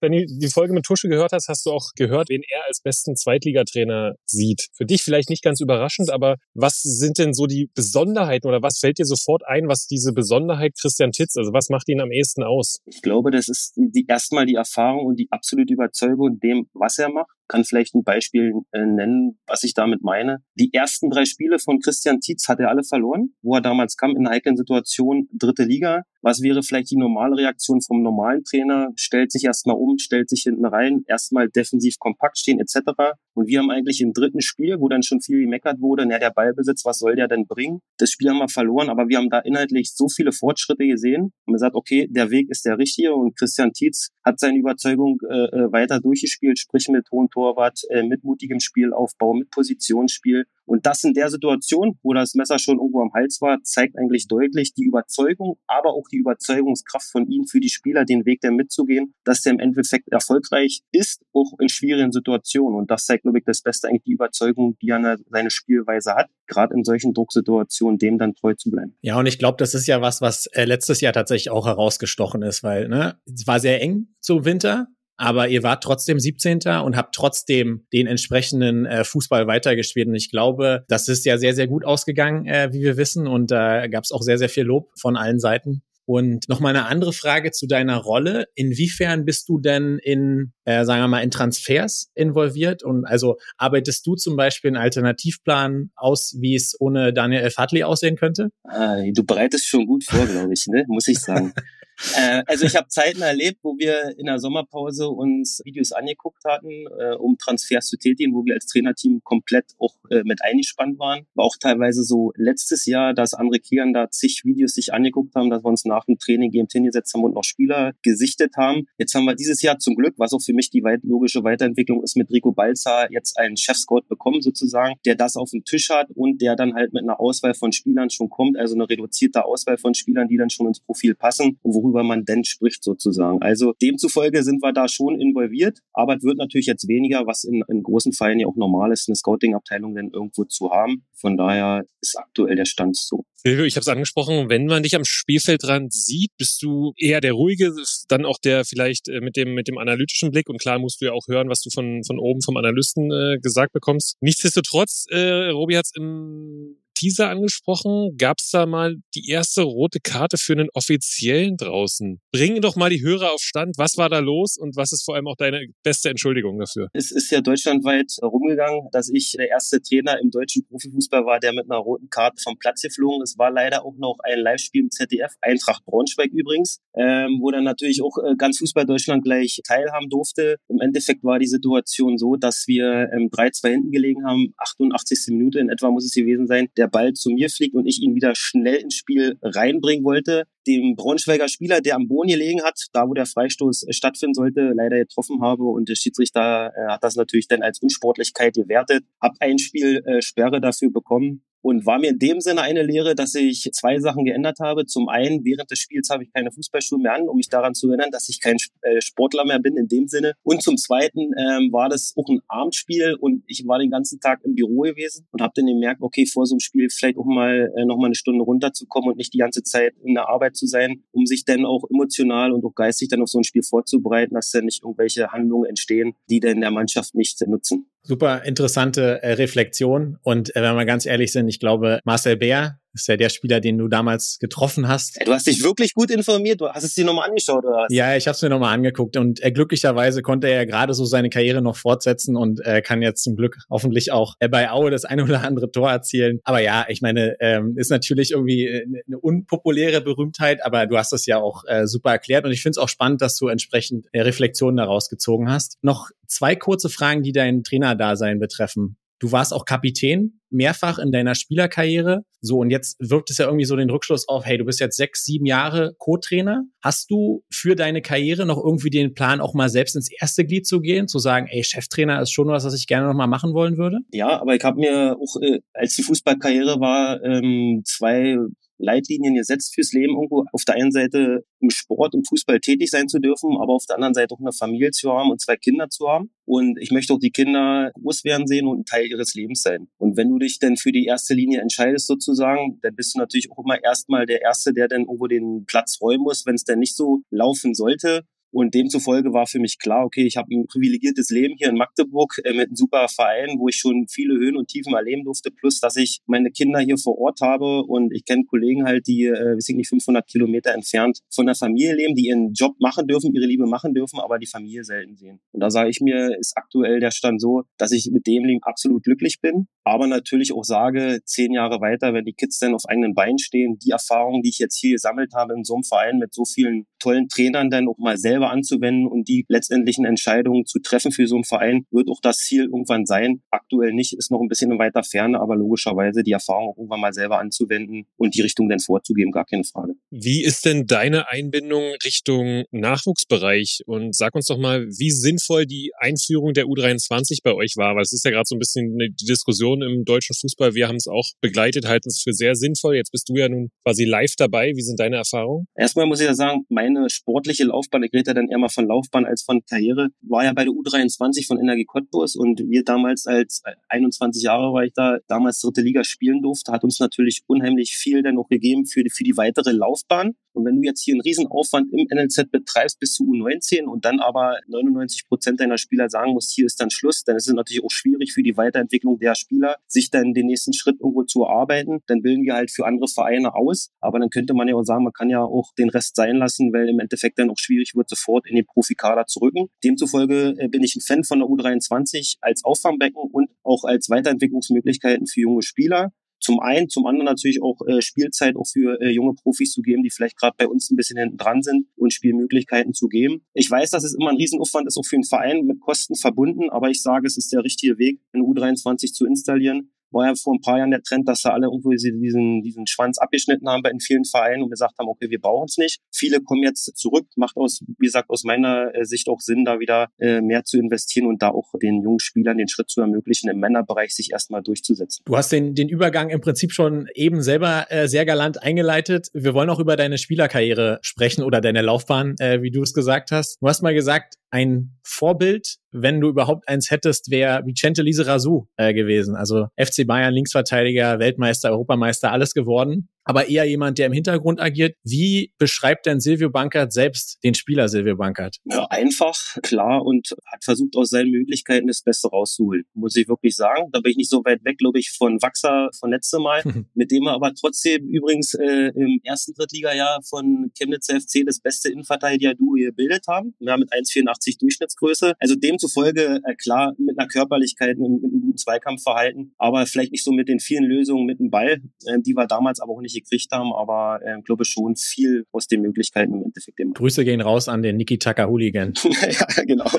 [0.00, 2.80] Wenn du die Folge mit Tusche gehört hast, hast du auch gehört, wen er als
[2.80, 4.68] besten Zweitligatrainer sieht.
[4.74, 8.78] Für dich vielleicht nicht ganz überraschend, aber was sind denn so die Besonderheiten oder was
[8.78, 12.42] fällt dir sofort ein, was diese Besonderheit Christian Titz, also was macht ihn am ehesten
[12.42, 12.80] aus?
[12.86, 16.98] Ich glaube, das ist die, erstmal die Erfahrung und die absolute Überzeugung in dem, was
[16.98, 20.38] er macht kann vielleicht ein Beispiel äh, nennen, was ich damit meine.
[20.54, 24.10] Die ersten drei Spiele von Christian Tietz hat er alle verloren, wo er damals kam
[24.10, 26.02] in einer heiklen Situation, dritte Liga.
[26.22, 28.88] Was wäre vielleicht die normale Reaktion vom normalen Trainer?
[28.96, 33.14] Stellt sich erstmal um, stellt sich hinten rein, erstmal defensiv kompakt stehen etc.
[33.34, 36.30] Und wir haben eigentlich im dritten Spiel, wo dann schon viel gemeckert wurde, na der
[36.30, 37.80] Ballbesitz, was soll der denn bringen?
[37.98, 41.52] Das Spiel haben wir verloren, aber wir haben da inhaltlich so viele Fortschritte gesehen und
[41.52, 45.72] gesagt, okay, der Weg ist der richtige und Christian Tietz hat seine Überzeugung äh, äh
[45.72, 50.46] weiter durchgespielt, sprich mit hohen Torwart, äh, mit mutigem Spielaufbau, mit Positionsspiel.
[50.64, 54.26] Und das in der Situation, wo das Messer schon irgendwo am Hals war, zeigt eigentlich
[54.26, 58.50] deutlich die Überzeugung, aber auch die Überzeugungskraft von ihm für die Spieler, den Weg der
[58.50, 62.76] mitzugehen, dass der im Endeffekt erfolgreich ist, auch in schwierigen Situationen.
[62.76, 66.30] Und das zeigt, glaube ich, das Beste eigentlich die Überzeugung, die er seine Spielweise hat,
[66.46, 68.96] gerade in solchen Drucksituationen, dem dann treu zu bleiben.
[69.02, 72.42] Ja, und ich glaube, das ist ja was, was äh, letztes Jahr tatsächlich auch herausgestochen
[72.42, 76.60] ist, weil ne, es war sehr eng zum Winter aber ihr wart trotzdem 17.
[76.84, 80.08] und habt trotzdem den entsprechenden äh, Fußball weitergespielt.
[80.08, 83.26] Und ich glaube, das ist ja sehr, sehr gut ausgegangen, äh, wie wir wissen.
[83.26, 85.82] Und da äh, gab es auch sehr, sehr viel Lob von allen Seiten.
[86.08, 88.46] Und noch mal eine andere Frage zu deiner Rolle.
[88.54, 92.84] Inwiefern bist du denn in, äh, sagen wir mal, in Transfers involviert?
[92.84, 97.82] Und also arbeitest du zum Beispiel einen Alternativplan aus, wie es ohne Daniel El Fadli
[97.82, 98.50] aussehen könnte?
[98.62, 100.84] Ah, du bereitest schon gut vor, glaube ich, ne?
[100.86, 101.52] muss ich sagen.
[102.16, 106.86] äh, also ich habe Zeiten erlebt, wo wir in der Sommerpause uns Videos angeguckt hatten,
[106.98, 111.26] äh, um Transfers zu tätigen, wo wir als Trainerteam komplett auch äh, mit eingespannt waren.
[111.34, 115.50] War auch teilweise so letztes Jahr, dass andere Kian da zig Videos sich angeguckt haben,
[115.50, 118.86] dass wir uns nach dem Training GMT hingesetzt haben und noch Spieler gesichtet haben.
[118.98, 122.02] Jetzt haben wir dieses Jahr zum Glück, was auch für mich die weit logische Weiterentwicklung
[122.02, 126.08] ist, mit Rico Balza jetzt einen Chefscout bekommen sozusagen, der das auf dem Tisch hat
[126.14, 129.78] und der dann halt mit einer Auswahl von Spielern schon kommt, also eine reduzierte Auswahl
[129.78, 133.40] von Spielern, die dann schon ins Profil passen und worüber man denn spricht sozusagen.
[133.42, 137.62] Also demzufolge sind wir da schon involviert, aber es wird natürlich jetzt weniger, was in,
[137.68, 141.06] in großen Fällen ja auch normal ist, eine Scouting-Abteilung dann irgendwo zu haben.
[141.14, 143.24] Von daher ist aktuell der Stand so.
[143.34, 147.32] Silvio, ich habe es angesprochen, wenn man dich am Spielfeldrand sieht, bist du eher der
[147.32, 147.72] ruhige,
[148.08, 151.06] dann auch der vielleicht äh, mit dem mit dem analytischen Blick und klar musst du
[151.06, 154.16] ja auch hören, was du von von oben vom Analysten äh, gesagt bekommst.
[154.20, 158.16] Nichtsdestotrotz, äh, Robi hat es im Teaser angesprochen.
[158.16, 162.20] Gab es da mal die erste rote Karte für einen Offiziellen draußen?
[162.32, 163.76] Bring doch mal die Hörer auf Stand.
[163.78, 166.88] Was war da los und was ist vor allem auch deine beste Entschuldigung dafür?
[166.92, 171.52] Es ist ja deutschlandweit rumgegangen, dass ich der erste Trainer im deutschen Profifußball war, der
[171.52, 173.38] mit einer roten Karte vom Platz geflogen ist.
[173.38, 178.02] War leider auch noch ein Live-Spiel im ZDF, Eintracht Braunschweig übrigens, ähm, wo dann natürlich
[178.02, 180.56] auch äh, ganz Fußball Deutschland gleich teilhaben durfte.
[180.68, 185.26] Im Endeffekt war die Situation so, dass wir ähm, 3-2 hinten gelegen haben, 88.
[185.28, 186.68] Minute in etwa muss es gewesen sein.
[186.76, 190.44] Der der Ball zu mir fliegt und ich ihn wieder schnell ins Spiel reinbringen wollte.
[190.66, 194.72] Dem Braunschweiger Spieler, der am Boden gelegen hat, da wo der Freistoß äh, stattfinden sollte,
[194.74, 195.64] leider getroffen habe.
[195.64, 199.04] Und der Schiedsrichter äh, hat das natürlich dann als Unsportlichkeit gewertet.
[199.20, 203.16] Hab ein Spiel äh, Sperre dafür bekommen und war mir in dem Sinne eine Lehre,
[203.16, 204.86] dass ich zwei Sachen geändert habe.
[204.86, 207.88] Zum einen, während des Spiels habe ich keine Fußballschuhe mehr an, um mich daran zu
[207.88, 208.56] erinnern, dass ich kein
[209.00, 210.34] Sportler mehr bin in dem Sinne.
[210.44, 214.44] Und zum zweiten ähm, war das auch ein Abendspiel und ich war den ganzen Tag
[214.44, 217.72] im Büro gewesen und habe dann gemerkt, okay, vor so einem Spiel vielleicht auch mal
[217.76, 220.66] äh, noch mal eine Stunde runterzukommen und nicht die ganze Zeit in der Arbeit zu
[220.66, 224.34] sein, um sich dann auch emotional und auch geistig dann auf so ein Spiel vorzubereiten,
[224.34, 227.86] dass dann nicht irgendwelche Handlungen entstehen, die dann der Mannschaft nicht nutzen.
[228.02, 230.18] Super interessante äh, Reflexion.
[230.22, 233.60] Und äh, wenn wir ganz ehrlich sind, ich glaube, Marcel Bär ist ja der Spieler,
[233.60, 235.18] den du damals getroffen hast.
[235.24, 236.60] Du hast dich wirklich gut informiert.
[236.60, 237.86] Du hast es dir nochmal angeschaut, oder was?
[237.90, 239.16] Ja, ich habe es mir nochmal angeguckt.
[239.16, 243.02] Und äh, glücklicherweise konnte er ja gerade so seine Karriere noch fortsetzen und äh, kann
[243.02, 246.40] jetzt zum Glück hoffentlich auch äh, bei Aue das ein oder andere Tor erzielen.
[246.44, 251.12] Aber ja, ich meine, ähm, ist natürlich irgendwie eine äh, unpopuläre Berühmtheit, aber du hast
[251.12, 252.44] das ja auch äh, super erklärt.
[252.44, 255.78] Und ich finde es auch spannend, dass du entsprechend äh, Reflexionen daraus gezogen hast.
[255.82, 258.96] Noch zwei kurze Fragen, die dein Trainerdasein betreffen.
[259.18, 262.22] Du warst auch Kapitän mehrfach in deiner Spielerkarriere.
[262.40, 264.96] So, und jetzt wirkt es ja irgendwie so den Rückschluss auf, hey, du bist jetzt
[264.96, 266.64] sechs, sieben Jahre Co-Trainer.
[266.82, 270.66] Hast du für deine Karriere noch irgendwie den Plan, auch mal selbst ins erste Glied
[270.66, 273.54] zu gehen, zu sagen, ey, Cheftrainer ist schon was, was ich gerne noch mal machen
[273.54, 273.98] wollen würde?
[274.12, 278.36] Ja, aber ich habe mir auch, äh, als die Fußballkarriere war, ähm, zwei
[278.78, 280.44] Leitlinien gesetzt fürs Leben irgendwo.
[280.52, 283.96] Auf der einen Seite im Sport, im Fußball tätig sein zu dürfen, aber auf der
[283.96, 286.30] anderen Seite auch eine Familie zu haben und zwei Kinder zu haben.
[286.44, 289.88] Und ich möchte auch die Kinder groß werden sehen und ein Teil ihres Lebens sein.
[289.98, 293.50] Und wenn du dich dann für die erste Linie entscheidest sozusagen, dann bist du natürlich
[293.50, 296.78] auch immer erstmal der Erste, der dann irgendwo den Platz räumen muss, wenn es dann
[296.78, 298.22] nicht so laufen sollte.
[298.56, 302.40] Und demzufolge war für mich klar, okay, ich habe ein privilegiertes Leben hier in Magdeburg
[302.42, 305.78] äh, mit einem super Verein, wo ich schon viele Höhen und Tiefen erleben durfte, plus
[305.78, 309.56] dass ich meine Kinder hier vor Ort habe und ich kenne Kollegen halt, die, äh,
[309.56, 313.34] weiß ich nicht, 500 Kilometer entfernt von der Familie leben, die ihren Job machen dürfen,
[313.34, 315.38] ihre Liebe machen dürfen, aber die Familie selten sehen.
[315.52, 318.62] Und da sage ich mir, ist aktuell der Stand so, dass ich mit dem Leben
[318.62, 322.86] absolut glücklich bin, aber natürlich auch sage, zehn Jahre weiter, wenn die Kids dann auf
[322.88, 326.16] eigenen Beinen stehen, die Erfahrungen, die ich jetzt hier gesammelt habe in so einem Verein
[326.16, 330.66] mit so vielen tollen Trainern, dann auch mal selber selber anzuwenden und die letztendlichen Entscheidungen
[330.66, 333.42] zu treffen für so einen Verein, wird auch das Ziel irgendwann sein.
[333.50, 337.00] Aktuell nicht, ist noch ein bisschen in weiter Ferne, aber logischerweise die Erfahrung auch irgendwann
[337.00, 339.94] mal selber anzuwenden und die Richtung dann vorzugeben, gar keine Frage.
[340.10, 343.82] Wie ist denn deine Einbindung Richtung Nachwuchsbereich?
[343.86, 348.02] Und sag uns doch mal, wie sinnvoll die Einführung der U23 bei euch war, weil
[348.02, 350.74] es ist ja gerade so ein bisschen die Diskussion im deutschen Fußball.
[350.74, 352.96] Wir haben es auch begleitet, halten es für sehr sinnvoll.
[352.96, 354.72] Jetzt bist du ja nun quasi live dabei.
[354.74, 355.66] Wie sind deine Erfahrungen?
[355.74, 359.24] Erstmal muss ich ja sagen, meine sportliche Laufbahn, ich rede dann eher mal von Laufbahn
[359.24, 363.62] als von Karriere, war ja bei der U23 von Energie Cottbus und wir damals als
[363.88, 368.22] 21 Jahre war ich da, damals dritte Liga spielen durfte, hat uns natürlich unheimlich viel
[368.22, 370.34] dann auch gegeben für die, für die weitere Laufbahn.
[370.56, 374.20] Und wenn du jetzt hier einen Riesenaufwand im NLZ betreibst bis zu U19 und dann
[374.20, 377.84] aber 99 Prozent deiner Spieler sagen musst, hier ist dann Schluss, dann ist es natürlich
[377.84, 382.00] auch schwierig für die Weiterentwicklung der Spieler, sich dann den nächsten Schritt irgendwo zu erarbeiten.
[382.06, 383.90] Dann bilden wir halt für andere Vereine aus.
[384.00, 386.72] Aber dann könnte man ja auch sagen, man kann ja auch den Rest sein lassen,
[386.72, 389.68] weil im Endeffekt dann auch schwierig wird, sofort in den Profikader zu rücken.
[389.84, 395.26] Demzufolge äh, bin ich ein Fan von der U23 als Auffangbecken und auch als Weiterentwicklungsmöglichkeiten
[395.26, 399.34] für junge Spieler zum einen, zum anderen natürlich auch äh, Spielzeit auch für äh, junge
[399.34, 402.94] Profis zu geben, die vielleicht gerade bei uns ein bisschen hinten dran sind und Spielmöglichkeiten
[402.94, 403.42] zu geben.
[403.54, 406.70] Ich weiß, dass es immer ein Riesenaufwand ist, auch für einen Verein mit Kosten verbunden,
[406.70, 410.54] aber ich sage, es ist der richtige Weg, eine U23 zu installieren war ja vor
[410.54, 413.90] ein paar Jahren der Trend, dass da alle irgendwo diesen, diesen Schwanz abgeschnitten haben bei
[413.90, 416.00] in vielen Vereinen und gesagt haben, okay, wir brauchen es nicht.
[416.12, 419.80] Viele kommen jetzt zurück, macht aus, wie gesagt, aus meiner äh, Sicht auch Sinn, da
[419.80, 423.48] wieder äh, mehr zu investieren und da auch den jungen Spielern den Schritt zu ermöglichen,
[423.48, 425.22] im Männerbereich sich erstmal durchzusetzen.
[425.26, 429.28] Du hast den, den Übergang im Prinzip schon eben selber äh, sehr galant eingeleitet.
[429.32, 433.30] Wir wollen auch über deine Spielerkarriere sprechen oder deine Laufbahn, äh, wie du es gesagt
[433.30, 433.60] hast.
[433.60, 438.94] Du hast mal gesagt, ein Vorbild, wenn du überhaupt eins hättest, wäre Vicente Lizarazu äh,
[438.94, 439.36] gewesen.
[439.36, 444.96] Also FC Bayern, Linksverteidiger, Weltmeister, Europameister, alles geworden aber eher jemand, der im Hintergrund agiert.
[445.02, 448.56] Wie beschreibt denn Silvio Bankert selbst den Spieler Silvio Bankert?
[448.64, 453.56] Ja, einfach, klar und hat versucht aus seinen Möglichkeiten das Beste rauszuholen, muss ich wirklich
[453.56, 453.88] sagen.
[453.90, 456.62] Da bin ich nicht so weit weg, glaube ich, von Wachser von letztem Mal,
[456.94, 461.90] mit dem wir aber trotzdem übrigens äh, im ersten Drittligajahr von Chemnitz FC das beste
[461.90, 463.54] Innenverteidiger-Duo gebildet haben.
[463.66, 465.34] Haben mit 1,84 Durchschnittsgröße.
[465.40, 470.22] Also demzufolge, äh, klar, mit einer Körperlichkeit, mit, mit einem guten Zweikampfverhalten, aber vielleicht nicht
[470.22, 473.15] so mit den vielen Lösungen mit dem Ball, äh, die wir damals aber auch nicht
[473.20, 476.78] gekriegt haben, aber äh, glaube schon viel aus den Möglichkeiten im Endeffekt.
[476.80, 476.94] Immer.
[476.94, 478.94] Grüße gehen raus an den Niki Taka Hooligan.
[479.04, 479.84] ja, genau.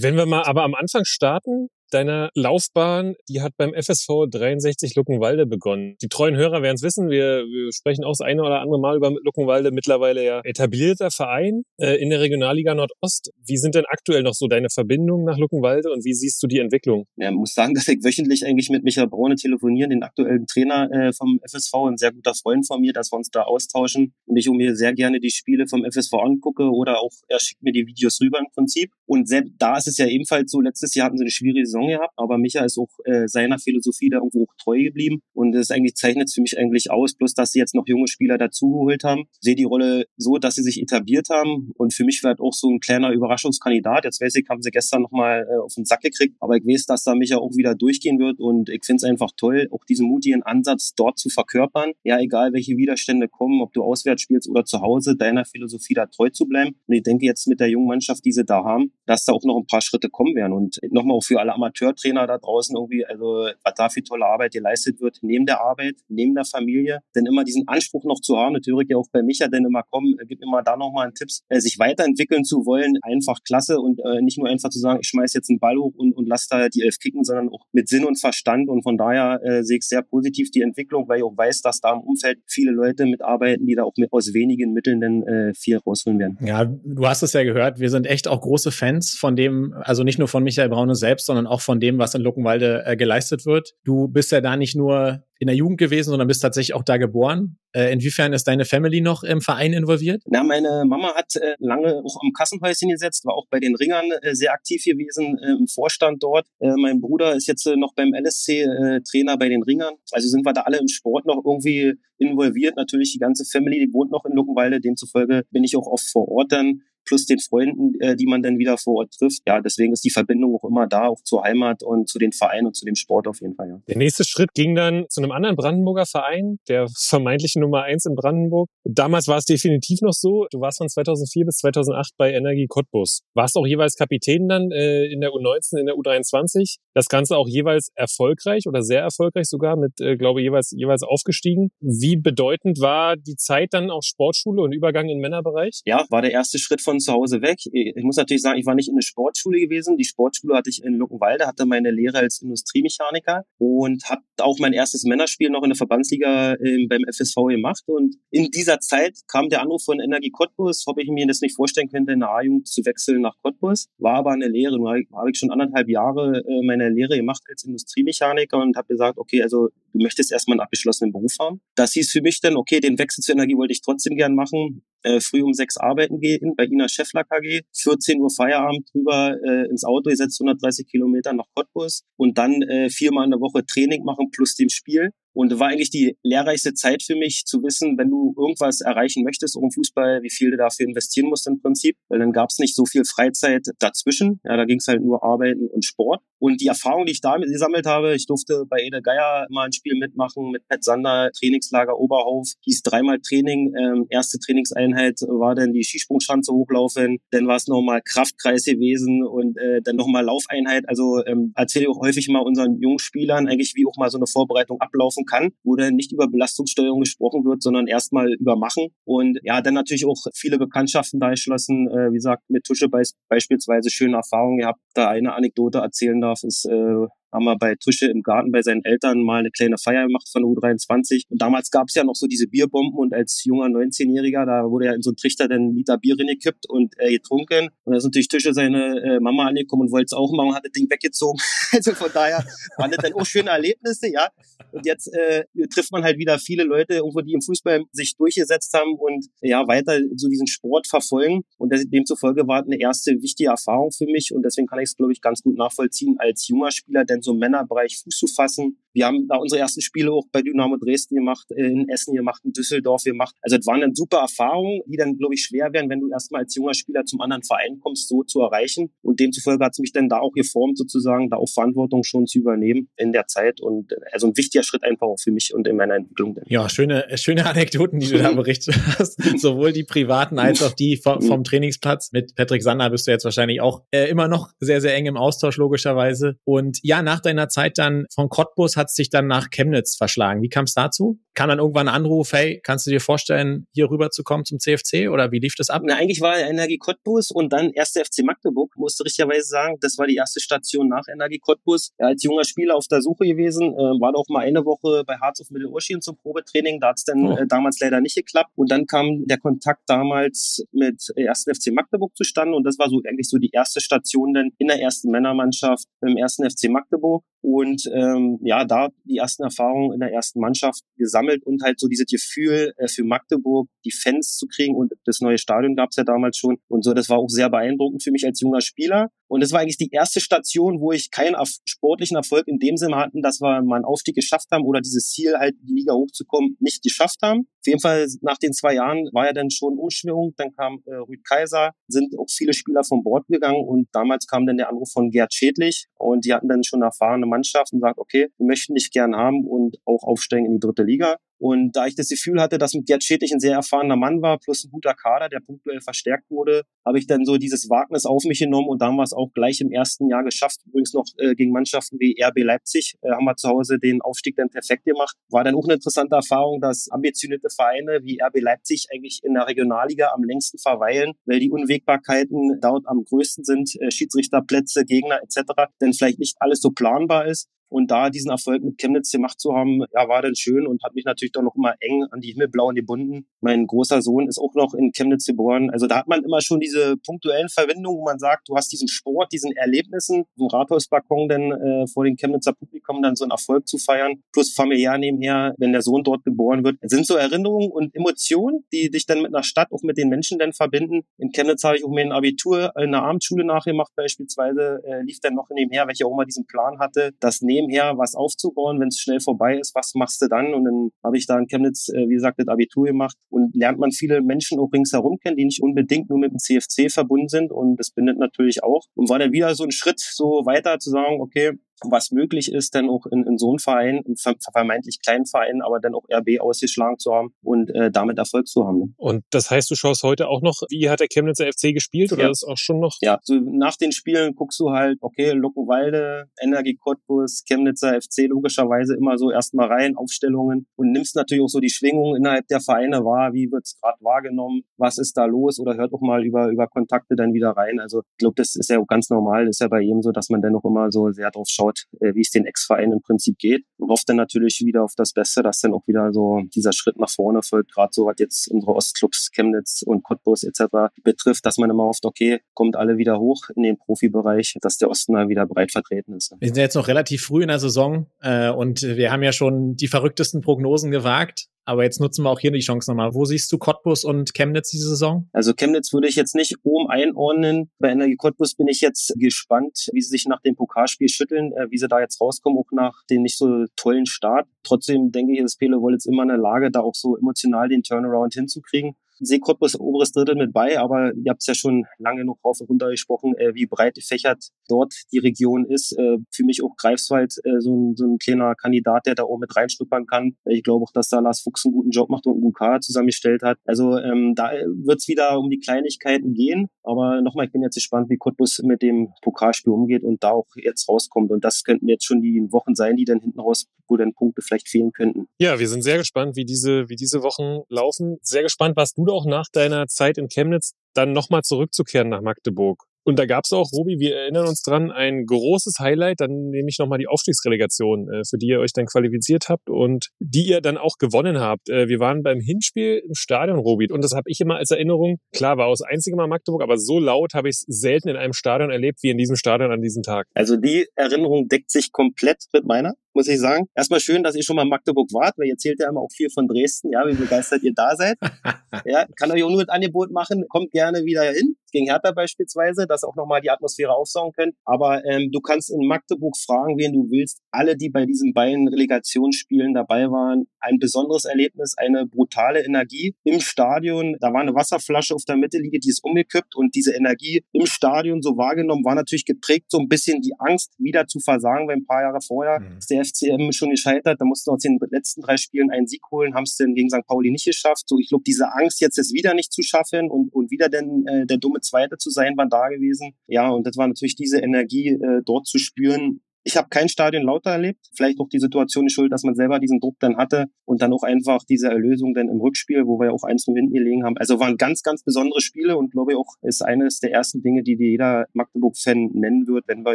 [0.00, 5.46] Wenn wir mal aber am Anfang starten, deiner Laufbahn, die hat beim FSV 63 Luckenwalde
[5.46, 5.96] begonnen.
[6.02, 8.96] Die treuen Hörer werden es wissen, wir, wir sprechen auch das eine oder andere Mal
[8.96, 13.32] über Luckenwalde, mittlerweile ja etablierter Verein äh, in der Regionalliga Nordost.
[13.44, 16.58] Wie sind denn aktuell noch so deine Verbindungen nach Luckenwalde und wie siehst du die
[16.58, 17.06] Entwicklung?
[17.16, 21.12] Ja, muss sagen, dass ich wöchentlich eigentlich mit Michael Braune telefonieren, den aktuellen Trainer äh,
[21.12, 24.48] vom FSV, ein sehr guter Freund von mir, dass wir uns da austauschen und ich
[24.50, 28.20] mir sehr gerne die Spiele vom FSV angucke oder auch er schickt mir die Videos
[28.20, 28.92] rüber im Prinzip.
[29.06, 31.79] Und selbst da ist es ja ebenfalls so, letztes Jahr hatten sie eine schwierige Saison
[31.86, 35.70] gehabt, aber Micha ist auch äh, seiner Philosophie da irgendwo auch treu geblieben und das
[35.70, 39.04] eigentlich zeichnet es für mich eigentlich aus, bloß dass sie jetzt noch junge Spieler dazugeholt
[39.04, 39.22] haben.
[39.32, 42.52] Ich sehe die Rolle so, dass sie sich etabliert haben und für mich wird auch
[42.52, 44.04] so ein kleiner Überraschungskandidat.
[44.04, 46.86] Jetzt weiß ich, haben sie gestern nochmal äh, auf den Sack gekriegt, aber ich weiß,
[46.86, 50.08] dass da Micha auch wieder durchgehen wird und ich finde es einfach toll, auch diesen
[50.08, 51.92] mutigen Ansatz dort zu verkörpern.
[52.04, 56.06] Ja, egal welche Widerstände kommen, ob du auswärts spielst oder zu Hause, deiner Philosophie da
[56.06, 56.76] treu zu bleiben.
[56.86, 59.44] Und ich denke jetzt mit der jungen Mannschaft, die sie da haben, dass da auch
[59.44, 60.52] noch ein paar Schritte kommen werden.
[60.52, 64.52] Und nochmal auch für alle Amateurtrainer da draußen irgendwie, also was da für tolle Arbeit
[64.52, 68.54] geleistet wird, neben der Arbeit, neben der Familie, denn immer diesen Anspruch noch zu haben,
[68.54, 71.60] natürlich ja auch bei Micha, denn immer kommen, gib immer da nochmal einen Tipps, äh,
[71.60, 75.32] sich weiterentwickeln zu wollen, einfach klasse und äh, nicht nur einfach zu sagen, ich schmeiß
[75.34, 78.04] jetzt einen Ball hoch und, und lass da die elf kicken, sondern auch mit Sinn
[78.04, 81.36] und Verstand und von daher äh, sehe ich sehr positiv die Entwicklung, weil ich auch
[81.36, 85.00] weiß, dass da im Umfeld viele Leute mitarbeiten, die da auch mit aus wenigen Mitteln
[85.00, 86.38] dann äh, viel rausholen werden.
[86.42, 90.02] Ja, du hast es ja gehört, wir sind echt auch große Fans von dem, also
[90.02, 93.46] nicht nur von Michael Braune selbst, sondern auch von dem, was in Luckenwalde äh, geleistet
[93.46, 93.72] wird.
[93.84, 96.98] Du bist ja da nicht nur in der Jugend gewesen, sondern bist tatsächlich auch da
[96.98, 97.56] geboren.
[97.72, 100.22] Äh, inwiefern ist deine Family noch im Verein involviert?
[100.26, 104.10] Na, meine Mama hat äh, lange auch am Kassenhäuschen gesetzt, war auch bei den Ringern
[104.20, 106.46] äh, sehr aktiv gewesen äh, im Vorstand dort.
[106.58, 108.66] Äh, mein Bruder ist jetzt äh, noch beim LSC
[109.10, 109.94] Trainer bei den Ringern.
[110.12, 112.76] Also sind wir da alle im Sport noch irgendwie involviert.
[112.76, 114.80] Natürlich die ganze Family, die wohnt noch in Luckenwalde.
[114.80, 118.58] Demzufolge bin ich auch oft vor Ort dann plus den Freunden, äh, die man dann
[118.58, 119.42] wieder vor Ort trifft.
[119.46, 122.66] Ja, deswegen ist die Verbindung auch immer da, auch zur Heimat und zu den Vereinen
[122.66, 123.68] und zu dem Sport auf jeden Fall.
[123.68, 123.80] Ja.
[123.88, 128.14] Der nächste Schritt ging dann zu einem anderen Brandenburger Verein, der vermeintliche Nummer eins in
[128.14, 128.68] Brandenburg.
[128.84, 130.46] Damals war es definitiv noch so.
[130.50, 133.20] Du warst von 2004 bis 2008 bei Energie Cottbus.
[133.34, 136.76] Warst auch jeweils Kapitän dann äh, in der U19, in der U23.
[136.94, 141.70] Das Ganze auch jeweils erfolgreich oder sehr erfolgreich sogar mit, äh, glaube jeweils jeweils aufgestiegen.
[141.80, 145.82] Wie bedeutend war die Zeit dann auch Sportschule und Übergang in Männerbereich?
[145.84, 147.58] Ja, war der erste Schritt von zu Hause weg.
[147.72, 149.96] Ich muss natürlich sagen, ich war nicht in der Sportschule gewesen.
[149.96, 154.72] Die Sportschule hatte ich in Luckenwalde, hatte meine Lehre als Industriemechaniker und habe auch mein
[154.72, 157.82] erstes Männerspiel noch in der Verbandsliga äh, beim FSV gemacht.
[157.86, 161.54] Und in dieser Zeit kam der Anruf von Energie Cottbus, ob ich mir das nicht
[161.54, 163.86] vorstellen könnte, in der A-Jugend zu wechseln nach Cottbus.
[163.98, 164.78] War aber eine Lehre.
[164.78, 169.18] Nur habe ich schon anderthalb Jahre äh, meine Lehre gemacht als Industriemechaniker und habe gesagt,
[169.18, 171.60] okay, also du möchtest erstmal einen abgeschlossenen Beruf haben.
[171.74, 174.82] Das hieß für mich dann, okay, den Wechsel zur Energie wollte ich trotzdem gern machen
[175.02, 179.68] äh, früh um sechs arbeiten gehen bei Ina Scheffler KG, 14 Uhr Feierabend drüber äh,
[179.68, 183.64] ins Auto, ihr setzt 130 Kilometer nach Cottbus und dann äh, viermal in der Woche
[183.64, 185.10] Training machen plus dem Spiel.
[185.32, 189.56] Und war eigentlich die lehrreichste Zeit für mich, zu wissen, wenn du irgendwas erreichen möchtest
[189.56, 191.96] um Fußball, wie viel du dafür investieren musst im Prinzip.
[192.08, 194.40] Weil dann gab es nicht so viel Freizeit dazwischen.
[194.44, 196.22] Ja, da ging es halt nur Arbeiten und Sport.
[196.38, 199.72] Und die Erfahrung, die ich damit gesammelt habe, ich durfte bei Ede Geier mal ein
[199.72, 203.74] Spiel mitmachen mit Pat Sander, Trainingslager Oberhof, hieß dreimal Training.
[203.78, 209.58] Ähm, erste Trainingseinheit war dann die Skisprungschanze hochlaufen, dann war es nochmal Kraftkreis gewesen und
[209.58, 210.88] äh, dann nochmal Laufeinheit.
[210.88, 214.18] Also ähm, erzähle ich auch häufig mal unseren jungen Spielern eigentlich, wie auch mal so
[214.18, 218.88] eine Vorbereitung ablaufen kann, wo dann nicht über Belastungssteuerung gesprochen wird, sondern erstmal über Machen.
[219.04, 221.88] Und ja, dann natürlich auch viele Bekanntschaften da geschlossen.
[221.88, 224.80] Äh, wie gesagt, mit Tusche beisp beispielsweise schöne Erfahrungen gehabt.
[224.94, 228.84] Da eine Anekdote erzählen darf, ist äh, haben wir bei Tusche im Garten bei seinen
[228.84, 231.24] Eltern mal eine kleine Feier gemacht von U23.
[231.28, 234.86] Und damals gab es ja noch so diese Bierbomben und als junger 19-Jähriger, da wurde
[234.86, 237.68] ja in so einen Trichter dann ein Liter Bier reingekippt und äh, getrunken.
[237.84, 240.54] Und da ist natürlich Tusche seine äh, Mama angekommen und wollte es auch machen und
[240.54, 241.38] hat das Ding weggezogen.
[241.72, 242.44] also von daher
[242.76, 244.28] waren das dann auch schöne Erlebnisse, ja.
[244.72, 248.72] Und jetzt äh, trifft man halt wieder viele Leute, irgendwo, die im Fußball sich durchgesetzt
[248.74, 251.42] haben und ja, weiter so diesen Sport verfolgen.
[251.58, 255.12] Und demzufolge war eine erste wichtige Erfahrung für mich und deswegen kann ich es, glaube
[255.12, 258.78] ich, ganz gut nachvollziehen als junger Spieler, denn so im Männerbereich Fuß zu fassen.
[258.92, 262.52] Wir haben da unsere ersten Spiele auch bei Dynamo Dresden gemacht, in Essen gemacht, in
[262.52, 263.34] Düsseldorf gemacht.
[263.42, 266.42] Also es waren dann super Erfahrungen, die dann, glaube ich, schwer werden, wenn du erstmal
[266.42, 268.92] als junger Spieler zum anderen Verein kommst, so zu erreichen.
[269.02, 272.38] Und demzufolge hat es mich dann da auch geformt, sozusagen, da auch Verantwortung schon zu
[272.38, 273.60] übernehmen in der Zeit.
[273.60, 276.34] Und also ein wichtiger Schritt einfach auch für mich und in meiner Entwicklung.
[276.34, 276.44] Dann.
[276.48, 279.20] Ja, schöne, schöne Anekdoten, die du da berichtet hast.
[279.38, 282.12] Sowohl die privaten als auch die vom, vom Trainingsplatz.
[282.12, 285.16] Mit Patrick Sander bist du jetzt wahrscheinlich auch äh, immer noch sehr, sehr eng im
[285.16, 286.36] Austausch, logischerweise.
[286.44, 290.42] Und ja, nach deiner Zeit dann von Cottbus hat es dich dann nach Chemnitz verschlagen.
[290.42, 291.20] Wie kam es dazu?
[291.34, 294.58] Kam dann irgendwann ein Anruf, hey, kannst du dir vorstellen, hier rüber zu kommen zum
[294.58, 295.82] CFC oder wie lief das ab?
[295.84, 299.76] Na, eigentlich war Energie Cottbus und dann erste FC Magdeburg, musste richtigerweise sagen.
[299.80, 301.92] Das war die erste Station nach Energie Cottbus.
[301.98, 305.40] Als junger Spieler auf der Suche gewesen, äh, war auch mal eine Woche bei Harz
[305.40, 306.80] auf Mittelurschien zum Probetraining.
[306.80, 307.36] Da hat es dann oh.
[307.36, 308.50] äh, damals leider nicht geklappt.
[308.56, 313.00] Und dann kam der Kontakt damals mit ersten FC Magdeburg zustande und das war so
[313.06, 317.82] eigentlich so die erste Station dann in der ersten Männermannschaft im ersten FC Magdeburg und
[317.92, 320.82] ähm, ja, da die ersten Erfahrungen in der ersten Mannschaft
[321.20, 324.74] gesammelt und halt so dieses Gefühl äh, für Magdeburg, die Fans zu kriegen.
[324.74, 326.58] Und das neue Stadion gab es ja damals schon.
[326.68, 329.60] Und so, das war auch sehr beeindruckend für mich als junger Spieler und das war
[329.60, 333.62] eigentlich die erste Station, wo ich keinen sportlichen Erfolg in dem Sinne hatten, dass wir
[333.62, 337.46] mal einen Aufstieg geschafft haben oder dieses Ziel halt die Liga hochzukommen nicht geschafft haben.
[337.60, 340.96] Auf jeden Fall nach den zwei Jahren war ja dann schon Umschwingung, dann kam äh,
[340.96, 344.90] Rüd Kaiser, sind auch viele Spieler vom Bord gegangen und damals kam dann der Anruf
[344.90, 348.74] von Gerd Schädlich und die hatten dann schon erfahrene Mannschaft und sagt, okay, wir möchten
[348.74, 351.18] dich gern haben und auch aufsteigen in die dritte Liga.
[351.40, 354.38] Und da ich das Gefühl hatte, dass mit Gerd Schädlich ein sehr erfahrener Mann war,
[354.38, 358.24] plus ein guter Kader, der punktuell verstärkt wurde, habe ich dann so dieses Wagnis auf
[358.24, 360.60] mich genommen und dann war es auch gleich im ersten Jahr geschafft.
[360.66, 364.36] Übrigens noch äh, gegen Mannschaften wie RB Leipzig äh, haben wir zu Hause den Aufstieg
[364.36, 365.16] dann perfekt gemacht.
[365.30, 369.46] War dann auch eine interessante Erfahrung, dass ambitionierte Vereine wie RB Leipzig eigentlich in der
[369.46, 375.70] Regionalliga am längsten verweilen, weil die Unwägbarkeiten dort am größten sind, äh, Schiedsrichterplätze, Gegner etc.,
[375.80, 377.48] denn vielleicht nicht alles so planbar ist.
[377.70, 380.94] Und da diesen Erfolg mit Chemnitz gemacht zu haben, ja, war dann schön und hat
[380.94, 383.26] mich natürlich doch noch immer eng an die Himmelblauen gebunden.
[383.40, 385.70] Mein großer Sohn ist auch noch in Chemnitz geboren.
[385.70, 388.88] Also da hat man immer schon diese punktuellen Verbindungen, wo man sagt, du hast diesen
[388.88, 393.68] Sport, diesen Erlebnissen, ein Rathausbalkon dann äh, vor dem Chemnitzer Publikum dann so einen Erfolg
[393.68, 396.76] zu feiern, plus familiär nebenher, wenn der Sohn dort geboren wird.
[396.80, 400.08] Das sind so Erinnerungen und Emotionen, die dich dann mit einer Stadt, auch mit den
[400.08, 401.02] Menschen dann verbinden.
[401.18, 405.34] In Chemnitz habe ich auch mein Abitur in einer Abendschule nachgemacht beispielsweise, äh, lief dann
[405.34, 408.98] noch nebenher, weil ich auch immer diesen Plan hatte, das Nebenher was aufzubauen, wenn es
[408.98, 410.54] schnell vorbei ist, was machst du dann?
[410.54, 413.78] Und dann habe ich da in Chemnitz, äh, wie gesagt, das Abitur gemacht und lernt
[413.78, 417.52] man viele Menschen auch ringsherum kennen, die nicht unbedingt nur mit dem CFC verbunden sind
[417.52, 418.84] und das bindet natürlich auch.
[418.94, 421.52] Und war dann wieder so ein Schritt so weiter zu sagen, okay,
[421.88, 425.80] was möglich ist, dann auch in, in so einem Verein, im vermeintlich kleinen Verein, aber
[425.80, 428.78] dann auch RB ausgeschlagen zu haben und äh, damit Erfolg zu haben.
[428.78, 428.94] Ne?
[428.96, 432.24] Und das heißt, du schaust heute auch noch, wie hat der Chemnitzer FC gespielt oder
[432.24, 432.30] ja.
[432.30, 432.96] ist auch schon noch?
[433.00, 438.94] Ja, so nach den Spielen guckst du halt, okay, Luckenwalde, Energie Cottbus, Chemnitzer FC logischerweise
[438.94, 443.04] immer so erstmal rein, Aufstellungen und nimmst natürlich auch so die Schwingung innerhalb der Vereine
[443.04, 446.66] wahr, wie wird's gerade wahrgenommen, was ist da los oder hört auch mal über, über
[446.66, 447.80] Kontakte dann wieder rein.
[447.80, 450.12] Also ich glaube, das ist ja auch ganz normal, das ist ja bei jedem so,
[450.12, 452.92] dass man dann auch immer so sehr drauf schaut, schaut, äh, wie es den Ex-Vereinen
[452.92, 456.12] im Prinzip geht und hofft dann natürlich wieder auf das Beste, dass dann auch wieder
[456.12, 460.42] so dieser Schritt nach vorne folgt, gerade so was jetzt unsere Ostclubs Chemnitz und Cottbus
[460.42, 460.92] etc.
[461.02, 464.90] betrifft, dass man immer hofft, okay, kommt alle wieder hoch in den Profibereich, dass der
[464.90, 466.34] Osten da wieder breit vertreten ist.
[466.38, 469.76] Wir sind jetzt noch relativ früh in der Saison äh, und wir haben ja schon
[469.76, 471.48] die verrücktesten Prognosen gewagt.
[471.64, 473.14] Aber jetzt nutzen wir auch hier die Chance nochmal.
[473.14, 475.28] Wo siehst du Cottbus und Chemnitz diese Saison?
[475.32, 477.70] Also Chemnitz würde ich jetzt nicht oben einordnen.
[477.78, 481.70] Bei Energie Cottbus bin ich jetzt gespannt, wie sie sich nach dem Pokalspiel schütteln, äh,
[481.70, 484.48] wie sie da jetzt rauskommen, auch nach dem nicht so tollen Start.
[484.62, 487.82] Trotzdem denke ich, ist Pele jetzt immer in der Lage, da auch so emotional den
[487.82, 492.24] Turnaround hinzukriegen sehe Cottbus oberes Drittel mit bei, aber ihr habt es ja schon lange
[492.24, 495.92] noch rauf und runter gesprochen, äh, wie breit gefächert dort die Region ist.
[495.98, 499.40] Äh, für mich auch Greifswald äh, so, ein, so ein kleiner Kandidat, der da oben
[499.40, 500.36] mit reinschnuppern kann.
[500.46, 503.42] Ich glaube auch, dass da Lars Fuchs einen guten Job macht und einen Kader zusammengestellt
[503.42, 503.58] hat.
[503.64, 506.68] Also ähm, da wird es wieder um die Kleinigkeiten gehen.
[506.82, 510.46] Aber nochmal, ich bin jetzt gespannt, wie Cottbus mit dem Pokalspiel umgeht und da auch
[510.56, 511.30] jetzt rauskommt.
[511.30, 514.42] Und das könnten jetzt schon die Wochen sein, die dann hinten raus, wo dann Punkte
[514.42, 515.26] vielleicht fehlen könnten.
[515.38, 518.18] Ja, wir sind sehr gespannt, wie diese, wie diese Wochen laufen.
[518.22, 522.84] Sehr gespannt, was du auch nach deiner Zeit in Chemnitz dann nochmal zurückzukehren nach Magdeburg.
[523.10, 526.68] Und da gab es auch, Robi, wir erinnern uns dran, ein großes Highlight, dann nehme
[526.68, 530.60] ich nochmal die Aufstiegsrelegation, äh, für die ihr euch dann qualifiziert habt und die ihr
[530.60, 531.68] dann auch gewonnen habt.
[531.68, 535.16] Äh, wir waren beim Hinspiel im Stadion, Robi, und das habe ich immer als Erinnerung,
[535.34, 538.32] klar, war aus einzige Mal Magdeburg, aber so laut habe ich es selten in einem
[538.32, 540.28] Stadion erlebt wie in diesem Stadion an diesem Tag.
[540.34, 543.66] Also die Erinnerung deckt sich komplett mit meiner muss ich sagen.
[543.74, 546.12] Erstmal schön, dass ihr schon mal in Magdeburg wart, weil ihr zählt ja immer auch
[546.14, 548.16] viel von Dresden, ja, wie begeistert ihr da seid.
[548.84, 552.86] ja, kann euch auch nur ein Angebot machen, kommt gerne wieder hin, gegen Hertha beispielsweise,
[552.86, 554.54] dass auch nochmal die Atmosphäre aufsaugen könnt.
[554.64, 557.40] Aber ähm, du kannst in Magdeburg fragen, wen du willst.
[557.50, 563.40] Alle, die bei diesen beiden Relegationsspielen dabei waren, ein besonderes Erlebnis, eine brutale Energie im
[563.40, 564.16] Stadion.
[564.20, 568.22] Da war eine Wasserflasche auf der Mittellinie, die ist umgekippt und diese Energie im Stadion
[568.22, 571.86] so wahrgenommen war natürlich geprägt, so ein bisschen die Angst, wieder zu versagen, weil ein
[571.86, 572.78] paar Jahre vorher mhm.
[572.78, 574.20] ist der FCM schon gescheitert.
[574.20, 576.90] Da mussten wir aus den letzten drei Spielen einen Sieg holen, haben es denn gegen
[576.90, 577.06] St.
[577.06, 577.88] Pauli nicht geschafft.
[577.88, 581.06] So, ich glaube, diese Angst jetzt es wieder nicht zu schaffen und, und wieder denn
[581.06, 583.14] äh, der dumme Zweite zu sein, war da gewesen.
[583.26, 586.20] Ja, und das war natürlich diese Energie äh, dort zu spüren
[586.50, 587.78] Ich habe kein Stadion lauter erlebt.
[587.94, 590.92] Vielleicht auch die Situation ist schuld, dass man selber diesen Druck dann hatte und dann
[590.92, 594.04] auch einfach diese Erlösung dann im Rückspiel, wo wir ja auch eins im hinten gelegen
[594.04, 594.16] haben.
[594.18, 597.62] Also waren ganz, ganz besondere Spiele und glaube ich auch ist eines der ersten Dinge,
[597.62, 599.94] die jeder Magdeburg-Fan nennen wird, wenn wir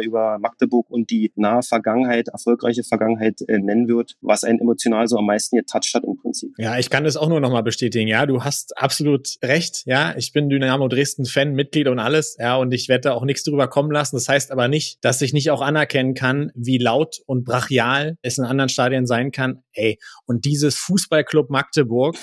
[0.00, 5.18] über Magdeburg und die nahe Vergangenheit, erfolgreiche Vergangenheit äh, nennen wird, was einen emotional so
[5.18, 6.54] am meisten getoucht hat im Prinzip.
[6.56, 8.08] Ja, ich kann das auch nur nochmal bestätigen.
[8.08, 9.82] Ja, du hast absolut recht.
[9.84, 12.38] Ja, ich bin Dynamo Dresden-Fan, Mitglied und alles.
[12.40, 14.16] Ja, und ich werde da auch nichts drüber kommen lassen.
[14.16, 18.38] Das heißt aber nicht, dass ich nicht auch anerkennen kann, wie laut und brachial es
[18.38, 19.62] in anderen Stadien sein kann.
[19.72, 22.16] Ey, und dieses Fußballclub Magdeburg,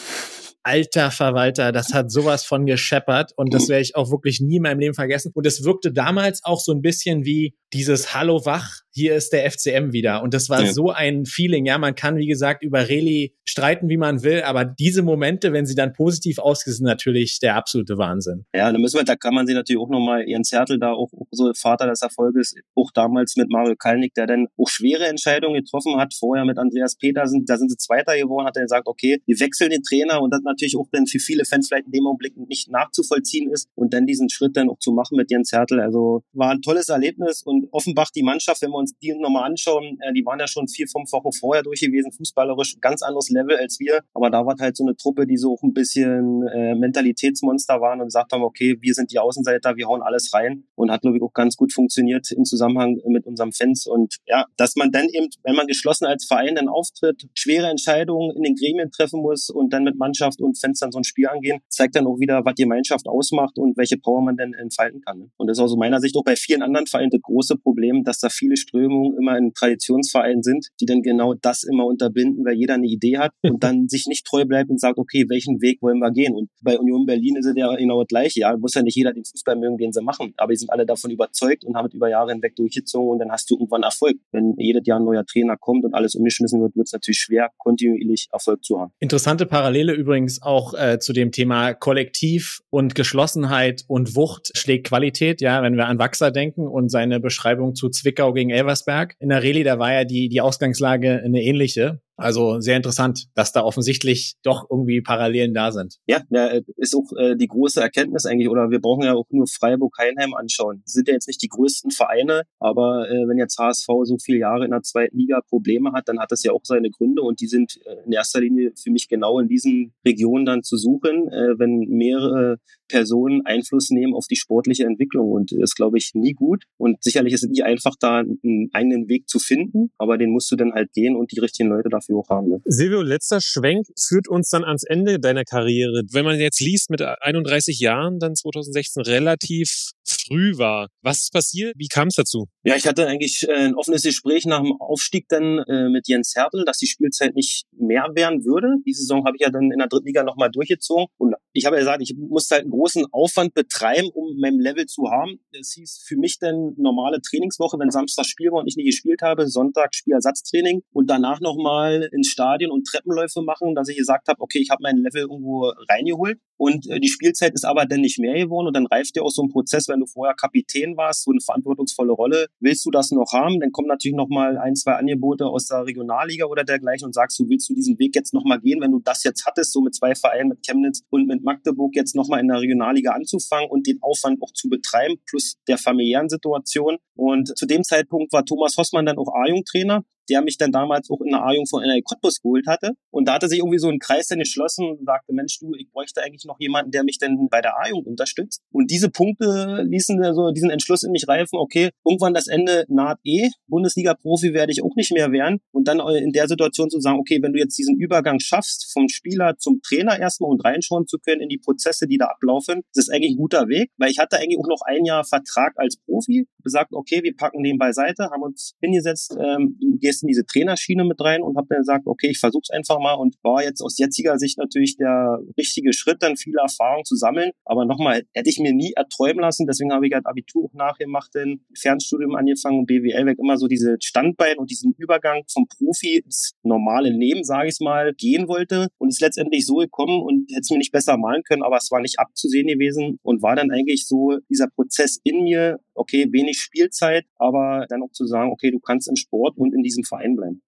[0.63, 4.63] alter Verwalter, das hat sowas von gescheppert und das werde ich auch wirklich nie in
[4.63, 5.32] meinem Leben vergessen.
[5.34, 9.49] Und es wirkte damals auch so ein bisschen wie dieses Hallo wach, hier ist der
[9.49, 10.21] FCM wieder.
[10.21, 10.71] Und das war ja.
[10.71, 11.65] so ein Feeling.
[11.65, 15.65] Ja, man kann, wie gesagt, über Reli streiten, wie man will, aber diese Momente, wenn
[15.65, 18.45] sie dann positiv ausgehen, sind natürlich der absolute Wahnsinn.
[18.55, 21.11] Ja, da müssen wir, da kann man sie natürlich auch nochmal, Jens Hertel da auch,
[21.13, 25.55] auch so Vater des Erfolges, auch damals mit Mario Kalnick, der dann auch schwere Entscheidungen
[25.55, 29.19] getroffen hat, vorher mit Andreas Petersen, da sind sie Zweiter geworden, hat er gesagt, okay,
[29.25, 32.07] wir wechseln den Trainer und das natürlich auch dann für viele Fans vielleicht in dem
[32.07, 35.79] Augenblick nicht nachzuvollziehen ist und dann diesen Schritt dann auch zu machen mit Jens Hertel.
[35.79, 39.97] Also war ein tolles Erlebnis und Offenbach die Mannschaft, wenn wir uns die nochmal anschauen,
[40.01, 43.57] äh, die waren ja schon vier, fünf Wochen vorher durch gewesen, fußballerisch ganz anderes Level
[43.57, 44.01] als wir.
[44.13, 47.99] Aber da war halt so eine Truppe, die so auch ein bisschen äh, Mentalitätsmonster waren
[47.99, 51.17] und gesagt haben, okay, wir sind die Außenseiter, wir hauen alles rein und hat, glaube
[51.17, 53.88] ich, auch ganz gut funktioniert im Zusammenhang mit unserem Fans.
[53.88, 58.36] Und ja, dass man dann eben, wenn man geschlossen als Verein dann auftritt, schwere Entscheidungen
[58.36, 61.27] in den Gremien treffen muss und dann mit Mannschaft und Fans dann so ein Spiel
[61.27, 65.01] angehen, zeigt dann auch wieder, was die Gemeinschaft ausmacht und welche Power man dann entfalten
[65.01, 65.31] kann.
[65.38, 68.19] Und das ist aus meiner Sicht auch bei vielen anderen Vereinen das große Problem, dass
[68.19, 72.76] da viele Strömungen immer in Traditionsvereinen sind, die dann genau das immer unterbinden, weil jeder
[72.76, 75.99] eine Idee hat und dann sich nicht treu bleibt und sagt, okay, welchen Weg wollen
[75.99, 76.34] wir gehen?
[76.34, 78.41] Und bei Union Berlin ist es ja genau das Gleiche.
[78.41, 80.86] Ja, muss ja nicht jeder den Fußball mögen, den sie machen, aber die sind alle
[80.86, 84.17] davon überzeugt und haben es über Jahre hinweg durchgezogen und dann hast du irgendwann Erfolg.
[84.32, 87.49] Wenn jedes Jahr ein neuer Trainer kommt und alles umgeschmissen wird, wird es natürlich schwer,
[87.57, 88.91] kontinuierlich Erfolg zu haben.
[88.99, 95.41] Interessante Parallele übrigens auch äh, zu dem Thema Kollektiv und Geschlossenheit und Wucht schlägt Qualität.
[95.41, 99.16] Ja, wenn wir an Wachser denken und seine Beschreibung zu Zwickau gegen Elversberg.
[99.20, 102.01] In der Reli, da war ja die, die Ausgangslage eine ähnliche.
[102.16, 105.97] Also sehr interessant, dass da offensichtlich doch irgendwie Parallelen da sind.
[106.05, 109.47] Ja, ja ist auch äh, die große Erkenntnis eigentlich, oder wir brauchen ja auch nur
[109.47, 110.84] Freiburg-Heinheim anschauen.
[110.86, 114.66] Sind ja jetzt nicht die größten Vereine, aber äh, wenn jetzt HSV so viele Jahre
[114.66, 117.47] in der zweiten Liga Probleme hat, dann hat das ja auch seine Gründe und die
[117.47, 121.57] sind äh, in erster Linie für mich genau in diesen Regionen dann zu suchen, äh,
[121.57, 122.57] wenn mehrere
[122.89, 127.01] Personen Einfluss nehmen auf die sportliche Entwicklung und das ist, glaube ich, nie gut und
[127.01, 130.55] sicherlich ist es nie einfach, da einen eigenen Weg zu finden, aber den musst du
[130.55, 132.49] dann halt gehen und die richtigen Leute dafür haben.
[132.49, 132.62] Ne?
[132.66, 136.04] Silvio, letzter Schwenk führt uns dann ans Ende deiner Karriere.
[136.12, 140.89] Wenn man jetzt liest, mit 31 Jahren, dann 2016 relativ früh war.
[141.01, 141.76] Was ist passiert?
[141.78, 142.47] Wie kam es dazu?
[142.64, 146.34] Ja, ich hatte eigentlich äh, ein offenes Gespräch nach dem Aufstieg dann äh, mit Jens
[146.36, 148.68] Hertel, dass die Spielzeit nicht mehr werden würde.
[148.86, 151.08] Die Saison habe ich ja dann in der dritten Liga nochmal durchgezogen.
[151.18, 154.88] Und ich habe ja gesagt, ich musste halt einen großen Aufwand betreiben, um mein Level
[154.88, 155.39] zu haben.
[155.51, 159.22] Es hieß für mich dann normale Trainingswoche, wenn Samstag Spiel war und ich nicht gespielt
[159.22, 164.41] habe, Sonntag Spielersatztraining und danach nochmal ins Stadion und Treppenläufe machen, dass ich gesagt habe,
[164.41, 166.39] okay, ich habe mein Level irgendwo reingeholt.
[166.58, 169.32] Und äh, die Spielzeit ist aber dann nicht mehr geworden und dann reift dir auch
[169.32, 172.47] so ein Prozess, wenn du vorher Kapitän warst, so eine verantwortungsvolle Rolle.
[172.60, 173.60] Willst du das noch haben?
[173.60, 177.38] Dann kommen natürlich noch mal ein, zwei Angebote aus der Regionalliga oder dergleichen und sagst
[177.39, 179.82] du, willst du diesen Weg jetzt noch mal gehen, wenn du das jetzt hattest, so
[179.82, 183.69] mit zwei Vereinen, mit Chemnitz und mit Magdeburg jetzt noch mal in der Regionalliga anzufangen
[183.69, 186.97] und den Aufwand auch zu betreiben, plus der familiären Situation.
[187.15, 191.21] Und zu dem Zeitpunkt war Thomas Hossmann dann auch A-Jung-Trainer der mich dann damals auch
[191.21, 192.91] in der A-Jung von NRW Cottbus geholt hatte.
[193.11, 195.89] Und da hatte sich irgendwie so ein Kreis dann geschlossen und sagte, Mensch, du, ich
[195.91, 198.61] bräuchte eigentlich noch jemanden, der mich dann bei der A-Jung unterstützt.
[198.71, 203.19] Und diese Punkte ließen so diesen Entschluss in mich reifen, okay, irgendwann das Ende naht
[203.24, 205.59] eh, Bundesliga-Profi werde ich auch nicht mehr werden.
[205.71, 209.09] Und dann in der Situation zu sagen, okay, wenn du jetzt diesen Übergang schaffst, vom
[209.09, 213.07] Spieler zum Trainer erstmal und reinschauen zu können in die Prozesse, die da ablaufen, das
[213.07, 215.97] ist eigentlich ein guter Weg, weil ich hatte eigentlich auch noch ein Jahr Vertrag als
[215.97, 221.03] Profi, gesagt, okay, wir packen den beiseite, haben uns hingesetzt, ähm, gehst in diese Trainerschiene
[221.03, 223.82] mit rein und habe dann gesagt, okay, ich versuche es einfach mal und war jetzt
[223.82, 227.51] aus jetziger Sicht natürlich der richtige Schritt, dann viele Erfahrungen zu sammeln.
[227.66, 231.61] Aber nochmal, hätte ich mir nie erträumen lassen, deswegen habe ich halt Abitur nachgemacht, dann
[231.78, 237.09] Fernstudium angefangen, BWL weg, immer so diese Standbein und diesen Übergang vom Profi ins normale
[237.09, 240.78] Leben, sage ich mal, gehen wollte und ist letztendlich so gekommen und hätte es mir
[240.78, 244.38] nicht besser malen können, aber es war nicht abzusehen gewesen und war dann eigentlich so
[244.49, 249.08] dieser Prozess in mir, okay, wenig Spielzeit, aber dann auch zu sagen, okay, du kannst
[249.10, 250.62] im Sport und in diesem Verein bleiben.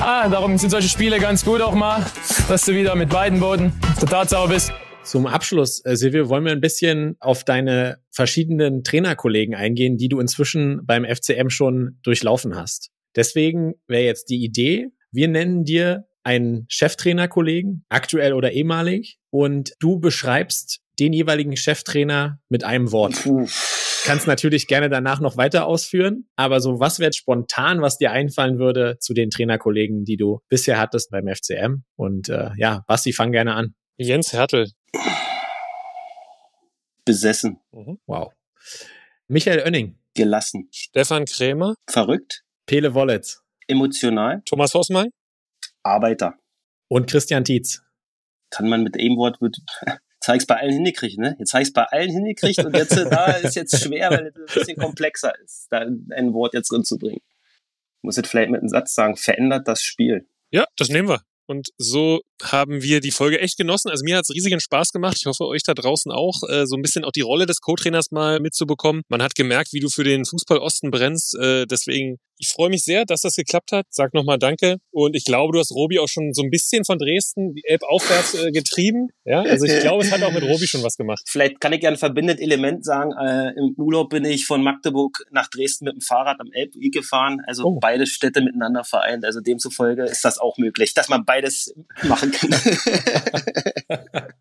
[0.00, 2.04] Ah, darum sind solche Spiele ganz gut auch mal,
[2.48, 6.52] dass du wieder mit beiden Boden der Tatsache bist Zum Abschluss, äh, Silvio, wollen wir
[6.52, 12.90] ein bisschen auf deine verschiedenen Trainerkollegen eingehen, die du inzwischen beim FCM schon durchlaufen hast.
[13.14, 19.98] Deswegen wäre jetzt die Idee, wir nennen dir einen Cheftrainerkollegen, aktuell oder ehemalig, und du
[19.98, 23.22] beschreibst den jeweiligen Cheftrainer mit einem Wort.
[23.22, 23.48] Puh.
[24.04, 28.58] Kannst natürlich gerne danach noch weiter ausführen, aber so was wäre spontan, was dir einfallen
[28.58, 31.82] würde zu den Trainerkollegen, die du bisher hattest beim FCM?
[31.96, 33.74] Und äh, ja, Basti, fang gerne an.
[33.96, 34.70] Jens Hertel.
[37.04, 37.58] Besessen.
[37.72, 37.98] Mhm.
[38.06, 38.32] Wow.
[39.28, 39.98] Michael Oenning.
[40.14, 40.68] Gelassen.
[40.70, 41.74] Stefan Krämer.
[41.88, 42.44] Verrückt.
[42.66, 43.42] Pele Wollitz.
[43.66, 44.42] Emotional.
[44.44, 45.10] Thomas Hossmann.
[45.82, 46.34] Arbeiter.
[46.88, 47.82] Und Christian Tietz.
[48.50, 49.56] Kann man mit dem Wort, wird,
[50.26, 51.36] jetzt habe ich bei allen hingekriegt, ne?
[51.38, 54.36] Jetzt habe ich bei allen hingekriegt und jetzt äh, da ist jetzt schwer, weil es
[54.36, 57.20] ein bisschen komplexer ist, da ein Wort jetzt drin zu bringen.
[57.98, 60.28] Ich muss jetzt vielleicht mit einem Satz sagen, verändert das Spiel.
[60.50, 61.22] Ja, das nehmen wir.
[61.46, 63.90] Und so haben wir die Folge echt genossen.
[63.90, 65.16] Also mir hat es riesigen Spaß gemacht.
[65.18, 68.10] Ich hoffe, euch da draußen auch, äh, so ein bisschen auch die Rolle des Co-Trainers
[68.10, 69.02] mal mitzubekommen.
[69.08, 71.36] Man hat gemerkt, wie du für den Fußball Osten brennst.
[71.36, 73.86] Äh, deswegen ich freue mich sehr, dass das geklappt hat.
[73.90, 74.76] Sag nochmal Danke.
[74.90, 77.82] Und ich glaube, du hast Robi auch schon so ein bisschen von Dresden, die Elb
[77.82, 79.08] aufwärts äh, getrieben.
[79.24, 81.22] Ja, also ich glaube, es hat auch mit Robi schon was gemacht.
[81.26, 83.12] Vielleicht kann ich ja ein verbindendes Element sagen.
[83.12, 87.40] Äh, Im Urlaub bin ich von Magdeburg nach Dresden mit dem Fahrrad am Elbweg gefahren.
[87.46, 87.78] Also oh.
[87.80, 89.24] beide Städte miteinander vereint.
[89.24, 92.50] Also demzufolge ist das auch möglich, dass man beides machen kann.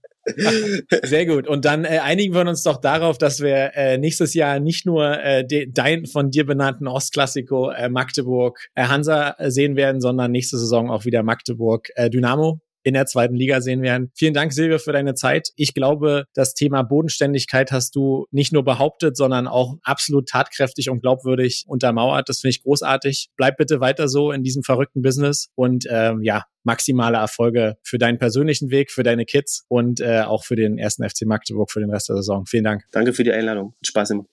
[1.03, 1.47] Sehr gut.
[1.47, 5.19] Und dann äh, einigen wir uns doch darauf, dass wir äh, nächstes Jahr nicht nur
[5.19, 10.57] äh, de, dein von dir benannten Ostklassiko äh, Magdeburg äh, Hansa sehen werden, sondern nächste
[10.57, 14.11] Saison auch wieder Magdeburg äh, Dynamo in der zweiten Liga sehen werden.
[14.15, 15.49] Vielen Dank, Silvia, für deine Zeit.
[15.55, 21.01] Ich glaube, das Thema Bodenständigkeit hast du nicht nur behauptet, sondern auch absolut tatkräftig und
[21.01, 22.29] glaubwürdig untermauert.
[22.29, 23.29] Das finde ich großartig.
[23.37, 28.19] Bleib bitte weiter so in diesem verrückten Business und ähm, ja, maximale Erfolge für deinen
[28.19, 31.89] persönlichen Weg, für deine Kids und äh, auch für den ersten FC Magdeburg für den
[31.89, 32.45] Rest der Saison.
[32.45, 32.83] Vielen Dank.
[32.91, 33.73] Danke für die Einladung.
[33.83, 34.25] Spaß immer.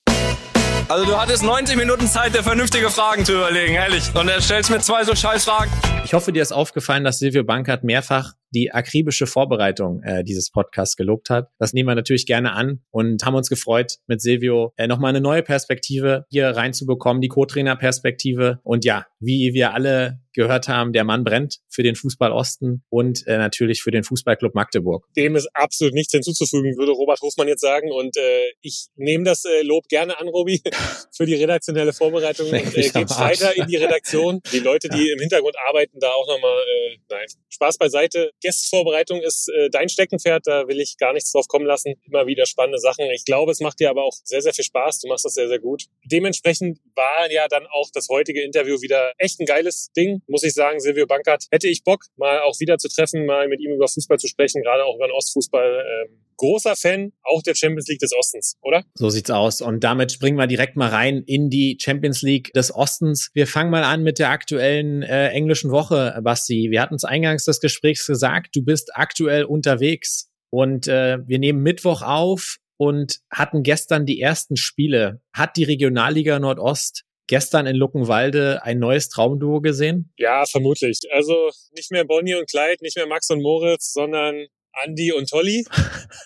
[0.88, 4.14] Also du hattest 90 Minuten Zeit, dir vernünftige Fragen zu überlegen, ehrlich.
[4.14, 5.70] Und er stellst mir zwei so scheiß Fragen.
[6.04, 10.96] Ich hoffe, dir ist aufgefallen, dass Silvio Bankert mehrfach die akribische Vorbereitung äh, dieses Podcasts
[10.96, 11.48] gelobt hat.
[11.58, 15.20] Das nehmen wir natürlich gerne an und haben uns gefreut, mit Silvio äh, nochmal eine
[15.20, 18.60] neue Perspektive hier reinzubekommen, die Co-Trainer-Perspektive.
[18.62, 23.26] Und ja, wie wir alle gehört haben, der Mann brennt für den Fußball Osten und
[23.26, 25.06] äh, natürlich für den Fußballclub Magdeburg.
[25.16, 27.90] Dem ist absolut nichts hinzuzufügen, würde Robert Hofmann jetzt sagen.
[27.92, 30.62] Und äh, ich nehme das äh, Lob gerne an, Robi,
[31.14, 34.40] für die redaktionelle Vorbereitung und äh, gebe weiter in die Redaktion.
[34.52, 35.12] Die Leute, die ja.
[35.14, 38.32] im Hintergrund arbeiten, da auch nochmal, äh, nein, Spaß beiseite.
[38.40, 41.94] Gästvorbereitung ist äh, dein Steckenpferd, da will ich gar nichts drauf kommen lassen.
[42.06, 43.04] Immer wieder spannende Sachen.
[43.14, 45.00] Ich glaube, es macht dir aber auch sehr, sehr viel Spaß.
[45.00, 45.84] Du machst das sehr, sehr gut.
[46.04, 50.54] Dementsprechend war ja dann auch das heutige Interview wieder echt ein geiles Ding, muss ich
[50.54, 50.80] sagen.
[50.80, 54.18] Silvio Bankert hätte ich Bock, mal auch wieder zu treffen, mal mit ihm über Fußball
[54.18, 55.84] zu sprechen, gerade auch über den Ostfußball.
[56.08, 58.84] Ähm, großer Fan auch der Champions League des Ostens, oder?
[58.94, 59.60] So sieht's aus.
[59.60, 63.30] Und damit springen wir direkt mal rein in die Champions League des Ostens.
[63.34, 66.68] Wir fangen mal an mit der aktuellen äh, englischen Woche, Basti.
[66.70, 70.30] Wir hatten es eingangs des Gesprächs gesagt, du bist aktuell unterwegs.
[70.50, 75.20] Und äh, wir nehmen Mittwoch auf und hatten gestern die ersten Spiele.
[75.32, 80.12] Hat die Regionalliga Nordost gestern in Luckenwalde ein neues Traumduo gesehen?
[80.16, 80.98] Ja, vermutlich.
[81.12, 84.46] Also nicht mehr Bonnie und Clyde, nicht mehr Max und Moritz, sondern
[84.84, 85.64] Andy und Tolly.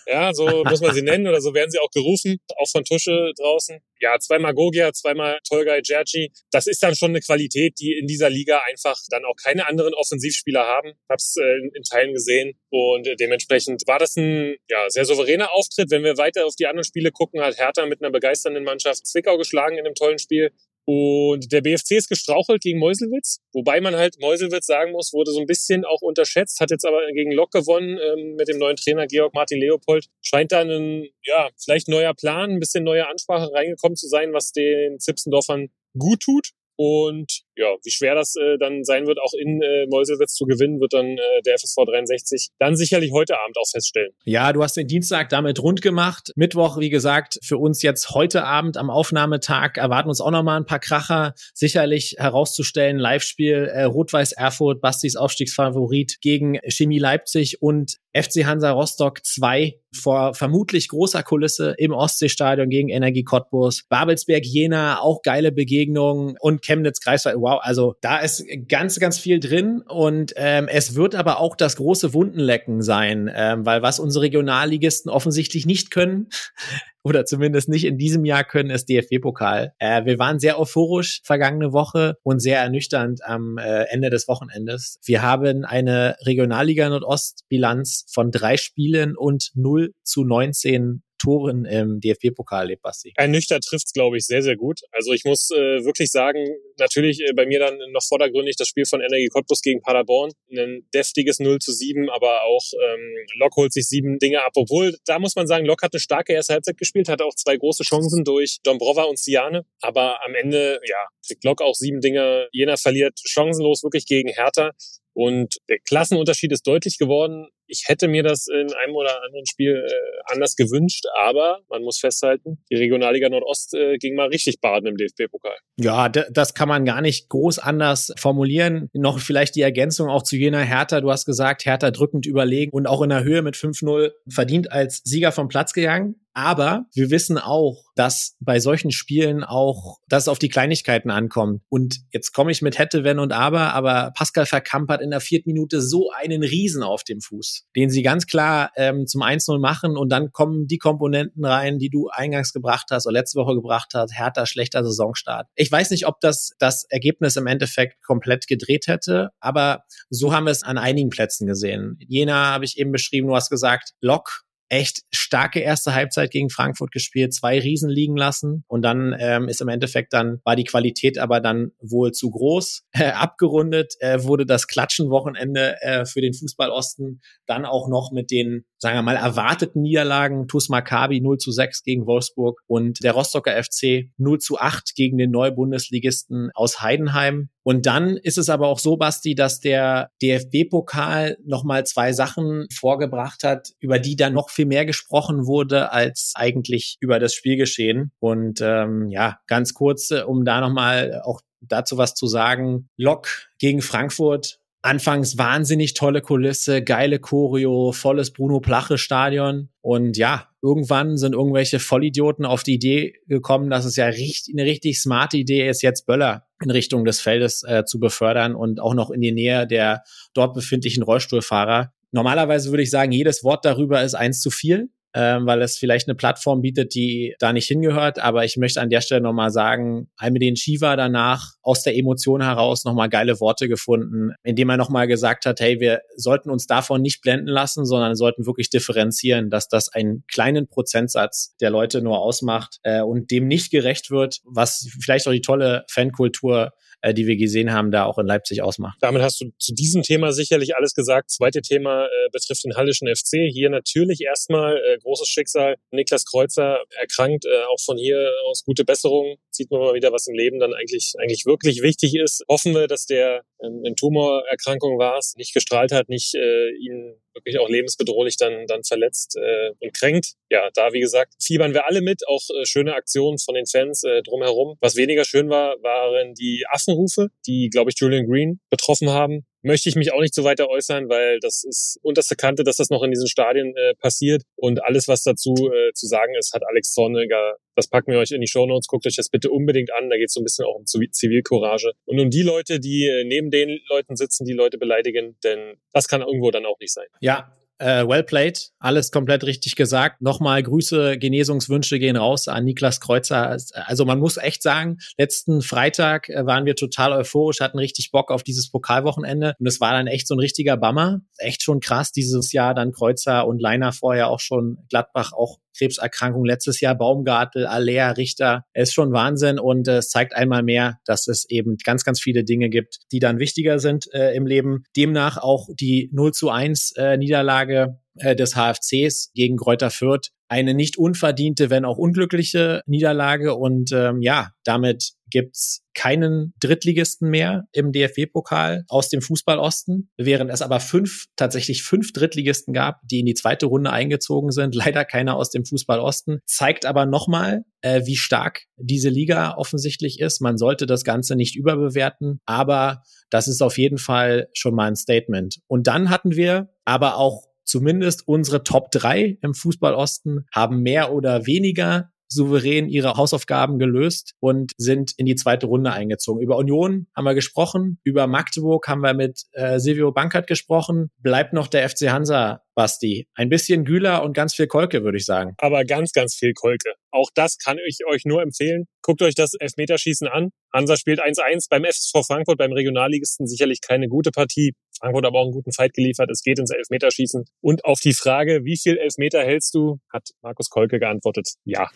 [0.05, 3.31] Ja, so muss man sie nennen oder so werden sie auch gerufen, auch von Tusche
[3.37, 3.79] draußen.
[3.99, 6.31] Ja, zweimal Gogia, zweimal Tolga Gerci.
[6.51, 9.93] Das ist dann schon eine Qualität, die in dieser Liga einfach dann auch keine anderen
[9.93, 10.93] Offensivspieler haben.
[11.09, 11.43] Hab's äh,
[11.73, 15.91] in Teilen gesehen und dementsprechend war das ein ja, sehr souveräner Auftritt.
[15.91, 19.37] Wenn wir weiter auf die anderen Spiele gucken, hat Hertha mit einer begeisternden Mannschaft Zwickau
[19.37, 20.51] geschlagen in einem tollen Spiel.
[20.89, 25.41] Und der BFC ist gestrauchelt gegen Meuselwitz, wobei man halt Meuselwitz sagen muss, wurde so
[25.41, 29.05] ein bisschen auch unterschätzt, hat jetzt aber gegen Lok gewonnen ähm, mit dem neuen Trainer
[29.05, 30.07] Georg Martin Leopold.
[30.21, 34.53] Scheint da ein, ja, vielleicht neuer Plan, ein bisschen neue Ansprache reingekommen zu sein, was
[34.53, 35.67] den Zipsendorfern
[35.97, 36.51] gut tut.
[36.77, 40.79] Und ja, wie schwer das äh, dann sein wird, auch in äh, Meuselwitz zu gewinnen,
[40.79, 44.11] wird dann äh, der FSV 63 dann sicherlich heute Abend auch feststellen.
[44.25, 46.31] Ja, du hast den Dienstag damit rund gemacht.
[46.35, 50.65] Mittwoch, wie gesagt, für uns jetzt heute Abend am Aufnahmetag erwarten uns auch nochmal ein
[50.65, 51.33] paar Kracher.
[51.53, 59.23] Sicherlich herauszustellen, Live-Spiel äh, Rot-Weiß Erfurt, Bastis Aufstiegsfavorit gegen Chemie Leipzig und FC Hansa Rostock
[59.23, 63.85] 2 vor vermutlich großer Kulisse im Ostseestadion gegen Energie Cottbus.
[63.89, 69.39] Babelsberg Jena, auch geile Begegnungen und Chemnitz Greifswald wow, also da ist ganz, ganz viel
[69.39, 74.25] drin und ähm, es wird aber auch das große Wundenlecken sein, ähm, weil was unsere
[74.25, 76.27] Regionalligisten offensichtlich nicht können,
[77.03, 79.71] oder zumindest nicht in diesem Jahr können, ist DFB-Pokal.
[79.79, 84.99] Äh, wir waren sehr euphorisch vergangene Woche und sehr ernüchternd am äh, Ende des Wochenendes.
[85.05, 92.67] Wir haben eine Regionalliga Nordost-Bilanz von drei Spielen und 0 zu 19 Toren im DFB-Pokal
[92.67, 93.13] lebt, Basti.
[93.15, 94.81] Ein Nüchter trifft's, glaube ich, sehr, sehr gut.
[94.91, 96.45] Also ich muss äh, wirklich sagen,
[96.77, 100.31] natürlich äh, bei mir dann noch vordergründig das Spiel von Energie Cottbus gegen Paderborn.
[100.51, 104.51] Ein deftiges 0 zu 7, aber auch ähm, Lok holt sich sieben Dinge ab.
[104.55, 107.57] Obwohl, da muss man sagen, Lok hat eine starke erste Halbzeit gespielt, hatte auch zwei
[107.57, 109.65] große Chancen durch Dombrova und Siane.
[109.81, 112.47] Aber am Ende, ja, kriegt Lok auch sieben Dinge.
[112.51, 114.71] Jena verliert chancenlos wirklich gegen Hertha.
[115.17, 117.47] Und der Klassenunterschied ist deutlich geworden.
[117.65, 121.97] Ich hätte mir das in einem oder anderen Spiel äh, anders gewünscht, aber man muss
[121.99, 125.57] festhalten, die Regionalliga Nordost äh, ging mal richtig baden im DFB-Pokal.
[125.79, 128.91] Ja, das kann man gar nicht groß anders formulieren.
[128.93, 131.01] Noch vielleicht die Ergänzung auch zu jener Hertha.
[131.01, 135.01] Du hast gesagt, Hertha drückend überlegen und auch in der Höhe mit 5-0 verdient als
[135.03, 136.26] Sieger vom Platz gegangen.
[136.37, 141.63] Aber wir wissen auch, dass bei solchen Spielen auch das auf die Kleinigkeiten ankommt.
[141.67, 145.19] Und jetzt komme ich mit hätte, wenn und aber, aber Pascal Verkamp hat in der
[145.19, 149.59] vierten Minute so einen Riesen auf dem Fuß, den sie ganz klar ähm, zum 1-0
[149.59, 153.55] machen und dann kommen die Komponenten rein, die du eingangs gebracht hast oder letzte Woche
[153.55, 154.13] gebracht hast.
[154.13, 155.47] Härter, schlechter Saisonstart.
[155.55, 160.45] Ich weiß nicht, ob das das Ergebnis im Endeffekt komplett gedreht hätte, aber so haben
[160.45, 161.97] wir es an einigen Plätzen gesehen.
[162.07, 166.91] Jena habe ich eben beschrieben, du hast gesagt, Lok echt starke erste Halbzeit gegen Frankfurt
[166.91, 171.17] gespielt, zwei Riesen liegen lassen und dann ähm, ist im Endeffekt dann war die Qualität
[171.17, 172.83] aber dann wohl zu groß.
[172.97, 178.31] Äh, abgerundet äh, wurde das Klatschenwochenende äh, für den Fußball Osten dann auch noch mit
[178.31, 180.47] den sagen wir mal, erwarteten Niederlagen.
[180.47, 185.17] TuS Maccabi 0 zu 6 gegen Wolfsburg und der Rostocker FC 0 zu 8 gegen
[185.17, 187.49] den Neubundesligisten aus Heidenheim.
[187.67, 193.43] Und dann ist es aber auch so, Basti, dass der DFB-Pokal nochmal zwei Sachen vorgebracht
[193.43, 198.13] hat, über die dann noch viel mehr gesprochen wurde als eigentlich über das Spielgeschehen.
[198.19, 202.87] Und ähm, ja, ganz kurz, äh, um da nochmal auch dazu was zu sagen.
[202.95, 203.27] Lok
[203.59, 209.67] gegen Frankfurt Anfangs wahnsinnig tolle Kulisse, geile Choreo, volles Bruno Plache Stadion.
[209.81, 214.65] Und ja, irgendwann sind irgendwelche Vollidioten auf die Idee gekommen, dass es ja richtig, eine
[214.65, 218.93] richtig smarte Idee ist, jetzt Böller in Richtung des Feldes äh, zu befördern und auch
[218.93, 220.03] noch in die Nähe der
[220.33, 221.93] dort befindlichen Rollstuhlfahrer.
[222.11, 226.07] Normalerweise würde ich sagen, jedes Wort darüber ist eins zu viel ähm, weil es vielleicht
[226.07, 228.19] eine Plattform bietet, die da nicht hingehört.
[228.19, 232.85] Aber ich möchte an der Stelle nochmal sagen, Almedin Shiva danach aus der Emotion heraus
[232.85, 237.21] nochmal geile Worte gefunden, indem er nochmal gesagt hat, hey, wir sollten uns davon nicht
[237.21, 242.79] blenden lassen, sondern sollten wirklich differenzieren, dass das einen kleinen Prozentsatz der Leute nur ausmacht
[242.83, 247.37] äh, und dem nicht gerecht wird, was vielleicht auch die tolle Fankultur äh, die wir
[247.37, 248.97] gesehen haben, da auch in Leipzig ausmacht.
[249.01, 251.31] Damit hast du zu diesem Thema sicherlich alles gesagt.
[251.31, 253.49] Zweite Thema äh, betrifft den Hallischen FC.
[253.51, 255.75] Hier natürlich erstmal äh, großes Schicksal.
[255.91, 259.37] Niklas Kreuzer erkrankt, äh, auch von hier aus gute Besserung.
[259.57, 262.43] Sieht man mal wieder, was im Leben dann eigentlich, eigentlich wirklich wichtig ist.
[262.47, 267.57] Hoffen wir, dass der ähm, in Tumorerkrankung war, nicht gestrahlt hat, nicht äh, ihn wirklich
[267.57, 270.33] auch lebensbedrohlich dann, dann verletzt äh, und kränkt.
[270.51, 274.03] Ja, da wie gesagt, fiebern wir alle mit, auch äh, schöne Aktionen von den Fans
[274.03, 274.77] äh, drumherum.
[274.79, 279.89] Was weniger schön war, waren die Affenrufe, die, glaube ich, Julian Green betroffen haben möchte
[279.89, 283.03] ich mich auch nicht so weiter äußern, weil das ist unterste Kante, dass das noch
[283.03, 284.43] in diesen Stadien äh, passiert.
[284.55, 287.57] Und alles, was dazu äh, zu sagen ist, hat Alex Zorniger.
[287.75, 288.87] Das packen wir euch in die Show Notes.
[288.87, 290.09] Guckt euch das bitte unbedingt an.
[290.09, 291.93] Da geht es so ein bisschen auch um Zivilcourage.
[292.05, 296.07] Und um die Leute, die äh, neben den Leuten sitzen, die Leute beleidigen, denn das
[296.07, 297.07] kann irgendwo dann auch nicht sein.
[297.19, 300.21] Ja, äh, well played, alles komplett richtig gesagt.
[300.21, 303.57] Nochmal Grüße, Genesungswünsche gehen raus an Niklas Kreuzer.
[303.85, 308.31] Also man muss echt sagen, letzten Freitag äh, waren wir total euphorisch, hatten richtig Bock
[308.31, 311.21] auf dieses Pokalwochenende und es war dann echt so ein richtiger Bummer.
[311.37, 316.45] Echt schon krass dieses Jahr dann Kreuzer und Leiner vorher auch schon Gladbach auch Krebserkrankung
[316.45, 318.63] letztes Jahr, Baumgartel, Alea, Richter.
[318.73, 322.43] Ist schon Wahnsinn und äh, es zeigt einmal mehr, dass es eben ganz, ganz viele
[322.43, 324.83] Dinge gibt, die dann wichtiger sind äh, im Leben.
[324.95, 330.73] Demnach auch die 0 zu 1 äh, Niederlage äh, des HFCs gegen Kräuter Fürth eine
[330.73, 333.55] nicht unverdiente, wenn auch unglückliche Niederlage.
[333.55, 340.61] Und ähm, ja, damit gibt's keinen Drittligisten mehr im DFB-Pokal aus dem Fußballosten, während es
[340.61, 344.75] aber fünf, tatsächlich fünf Drittligisten gab, die in die zweite Runde eingezogen sind.
[344.87, 346.39] Leider keiner aus dem Fußballosten.
[346.45, 350.41] Zeigt aber nochmal, äh, wie stark diese Liga offensichtlich ist.
[350.41, 354.95] Man sollte das Ganze nicht überbewerten, aber das ist auf jeden Fall schon mal ein
[354.95, 355.59] Statement.
[355.67, 361.45] Und dann hatten wir aber auch zumindest unsere Top 3 im Fußballosten haben mehr oder
[361.45, 366.41] weniger souverän ihre Hausaufgaben gelöst und sind in die zweite Runde eingezogen.
[366.41, 371.09] Über Union haben wir gesprochen, über Magdeburg haben wir mit äh, Silvio Bankert gesprochen.
[371.17, 373.27] Bleibt noch der FC Hansa, Basti.
[373.33, 375.55] Ein bisschen Güler und ganz viel Kolke, würde ich sagen.
[375.57, 376.93] Aber ganz, ganz viel Kolke.
[377.11, 378.85] Auch das kann ich euch nur empfehlen.
[379.01, 380.51] Guckt euch das Elfmeterschießen an.
[380.71, 384.73] Hansa spielt 1-1 beim FSV Frankfurt, beim Regionalligisten sicherlich keine gute Partie.
[384.99, 386.29] Frankfurt aber auch einen guten Fight geliefert.
[386.31, 387.45] Es geht ins Elfmeterschießen.
[387.61, 391.89] Und auf die Frage, wie viel Elfmeter hältst du, hat Markus Kolke geantwortet, ja.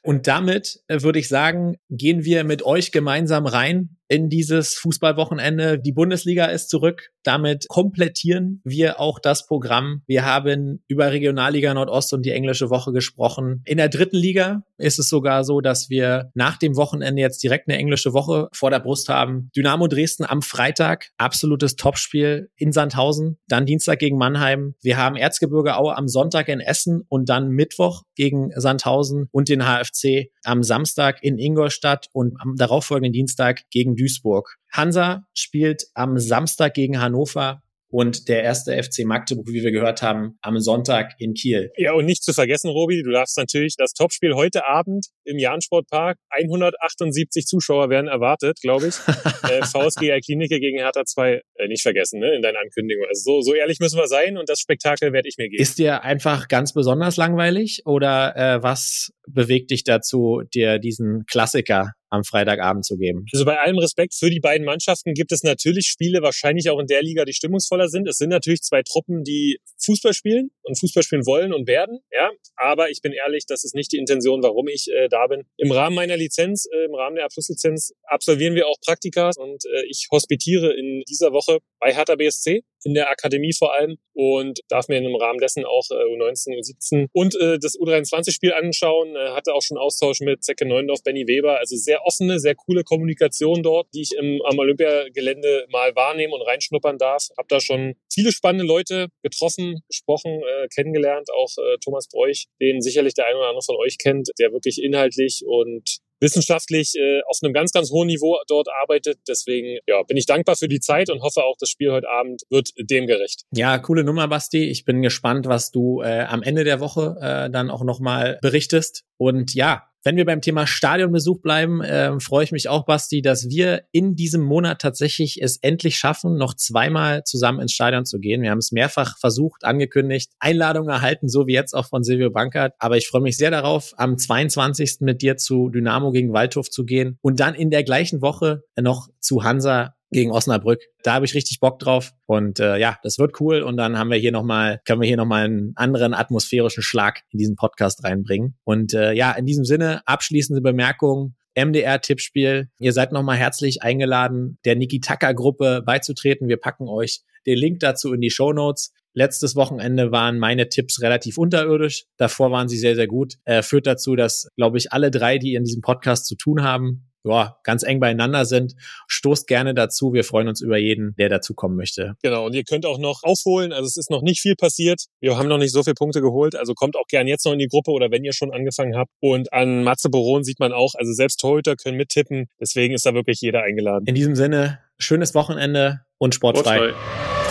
[0.03, 5.79] Und damit äh, würde ich sagen, gehen wir mit euch gemeinsam rein in dieses Fußballwochenende.
[5.79, 7.09] Die Bundesliga ist zurück.
[7.23, 10.03] Damit komplettieren wir auch das Programm.
[10.07, 13.63] Wir haben über Regionalliga Nordost und die englische Woche gesprochen.
[13.65, 17.69] In der dritten Liga ist es sogar so, dass wir nach dem Wochenende jetzt direkt
[17.69, 19.51] eine englische Woche vor der Brust haben.
[19.57, 24.75] Dynamo Dresden am Freitag, absolutes Topspiel in Sandhausen, dann Dienstag gegen Mannheim.
[24.83, 29.63] Wir haben Erzgebirge Aue am Sonntag in Essen und dann Mittwoch gegen Sandhausen und den
[29.63, 34.57] HFC am Samstag in Ingolstadt und am darauffolgenden Dienstag gegen Duisburg.
[34.73, 40.39] Hansa spielt am Samstag gegen Hannover und der erste FC Magdeburg, wie wir gehört haben,
[40.41, 41.71] am Sonntag in Kiel.
[41.77, 46.17] Ja, und nicht zu vergessen, Robi, du darfst natürlich das Topspiel heute Abend im Jahn-Sportpark.
[46.31, 48.95] 178 Zuschauer werden erwartet, glaube ich.
[49.51, 53.05] äh, VSG Alklinike gegen Hertha 2 äh, nicht vergessen, ne, in deiner Ankündigung.
[53.09, 55.63] Also so, so ehrlich müssen wir sein und das Spektakel werde ich mir geben.
[55.63, 61.93] Ist dir einfach ganz besonders langweilig oder äh, was bewegt dich dazu, dir diesen Klassiker
[62.13, 63.25] am Freitagabend zu geben.
[63.33, 66.87] Also bei allem Respekt für die beiden Mannschaften gibt es natürlich Spiele, wahrscheinlich auch in
[66.87, 68.07] der Liga, die stimmungsvoller sind.
[68.07, 72.01] Es sind natürlich zwei Truppen, die Fußball spielen und Fußball spielen wollen und werden.
[72.13, 75.45] Ja, aber ich bin ehrlich, das ist nicht die Intention, warum ich äh, da bin.
[75.57, 79.87] Im Rahmen meiner Lizenz, äh, im Rahmen der Abschlusslizenz absolvieren wir auch Praktika und äh,
[79.89, 84.89] ich hospitiere in dieser Woche bei Hertha BSC in der Akademie vor allem und darf
[84.89, 89.17] mir im Rahmen dessen auch äh, U19, U17 und äh, das U23-Spiel anschauen.
[89.17, 91.59] Äh, hatte auch schon Austausch mit Zecke Neundorf, Benny Weber.
[91.59, 96.43] Also sehr offene, sehr coole Kommunikation dort, die ich im, am Olympiagelände mal wahrnehmen und
[96.43, 97.29] reinschnuppern darf.
[97.39, 101.29] Hab da schon viele spannende Leute getroffen, gesprochen, äh, kennengelernt.
[101.35, 104.83] Auch äh, Thomas Bräuch, den sicherlich der eine oder andere von euch kennt, der wirklich
[104.83, 109.19] inhaltlich und wissenschaftlich äh, auf einem ganz, ganz hohen Niveau dort arbeitet.
[109.29, 112.43] Deswegen ja, bin ich dankbar für die Zeit und hoffe auch, das Spiel heute Abend
[112.49, 113.43] wird dem gerecht.
[113.53, 114.65] Ja, coole Nummer, Basti.
[114.65, 119.05] Ich bin gespannt, was du äh, am Ende der Woche äh, dann auch nochmal berichtest.
[119.19, 123.49] Und ja, wenn wir beim Thema Stadionbesuch bleiben, äh, freue ich mich auch, Basti, dass
[123.49, 128.43] wir in diesem Monat tatsächlich es endlich schaffen, noch zweimal zusammen ins Stadion zu gehen.
[128.43, 132.75] Wir haben es mehrfach versucht, angekündigt, Einladungen erhalten, so wie jetzt auch von Silvio Bankert.
[132.79, 134.99] Aber ich freue mich sehr darauf, am 22.
[135.01, 139.09] mit dir zu Dynamo gegen Waldhof zu gehen und dann in der gleichen Woche noch
[139.21, 140.81] zu Hansa gegen Osnabrück.
[141.03, 144.11] Da habe ich richtig Bock drauf und äh, ja, das wird cool und dann haben
[144.11, 147.57] wir hier noch mal können wir hier noch mal einen anderen atmosphärischen Schlag in diesen
[147.57, 148.57] Podcast reinbringen.
[148.65, 151.35] Und äh, ja, in diesem Sinne abschließende Bemerkung.
[151.55, 152.71] MDR-Tippspiel.
[152.79, 156.49] Ihr seid nochmal herzlich eingeladen, der Niki Tucker Gruppe beizutreten.
[156.49, 158.93] Wir packen euch den Link dazu in die Show Notes.
[159.15, 162.07] Letztes Wochenende waren meine Tipps relativ unterirdisch.
[162.17, 163.35] Davor waren sie sehr, sehr gut.
[163.45, 167.12] Äh, führt dazu, dass, glaube ich, alle drei, die in diesem Podcast zu tun haben,
[167.25, 168.75] ja, ganz eng beieinander sind.
[169.07, 170.13] Stoßt gerne dazu.
[170.13, 172.15] Wir freuen uns über jeden, der dazu kommen möchte.
[172.23, 172.47] Genau.
[172.47, 173.73] Und ihr könnt auch noch aufholen.
[173.73, 175.05] Also es ist noch nicht viel passiert.
[175.21, 176.57] Wir haben noch nicht so viele Punkte geholt.
[176.57, 179.11] Also kommt auch gern jetzt noch in die Gruppe oder wenn ihr schon angefangen habt.
[179.21, 182.49] Und an Matze Boron sieht man auch, also selbst Torhüter können mittippen.
[182.61, 184.05] Deswegen ist da wirklich jeder eingeladen.
[184.07, 186.77] In diesem Sinne, schönes Wochenende und sportfrei.
[186.77, 187.43] sportfrei.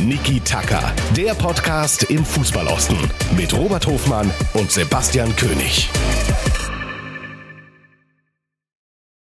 [0.00, 2.98] Niki Tacker, der Podcast im Fußballosten
[3.38, 5.88] mit Robert Hofmann und Sebastian König.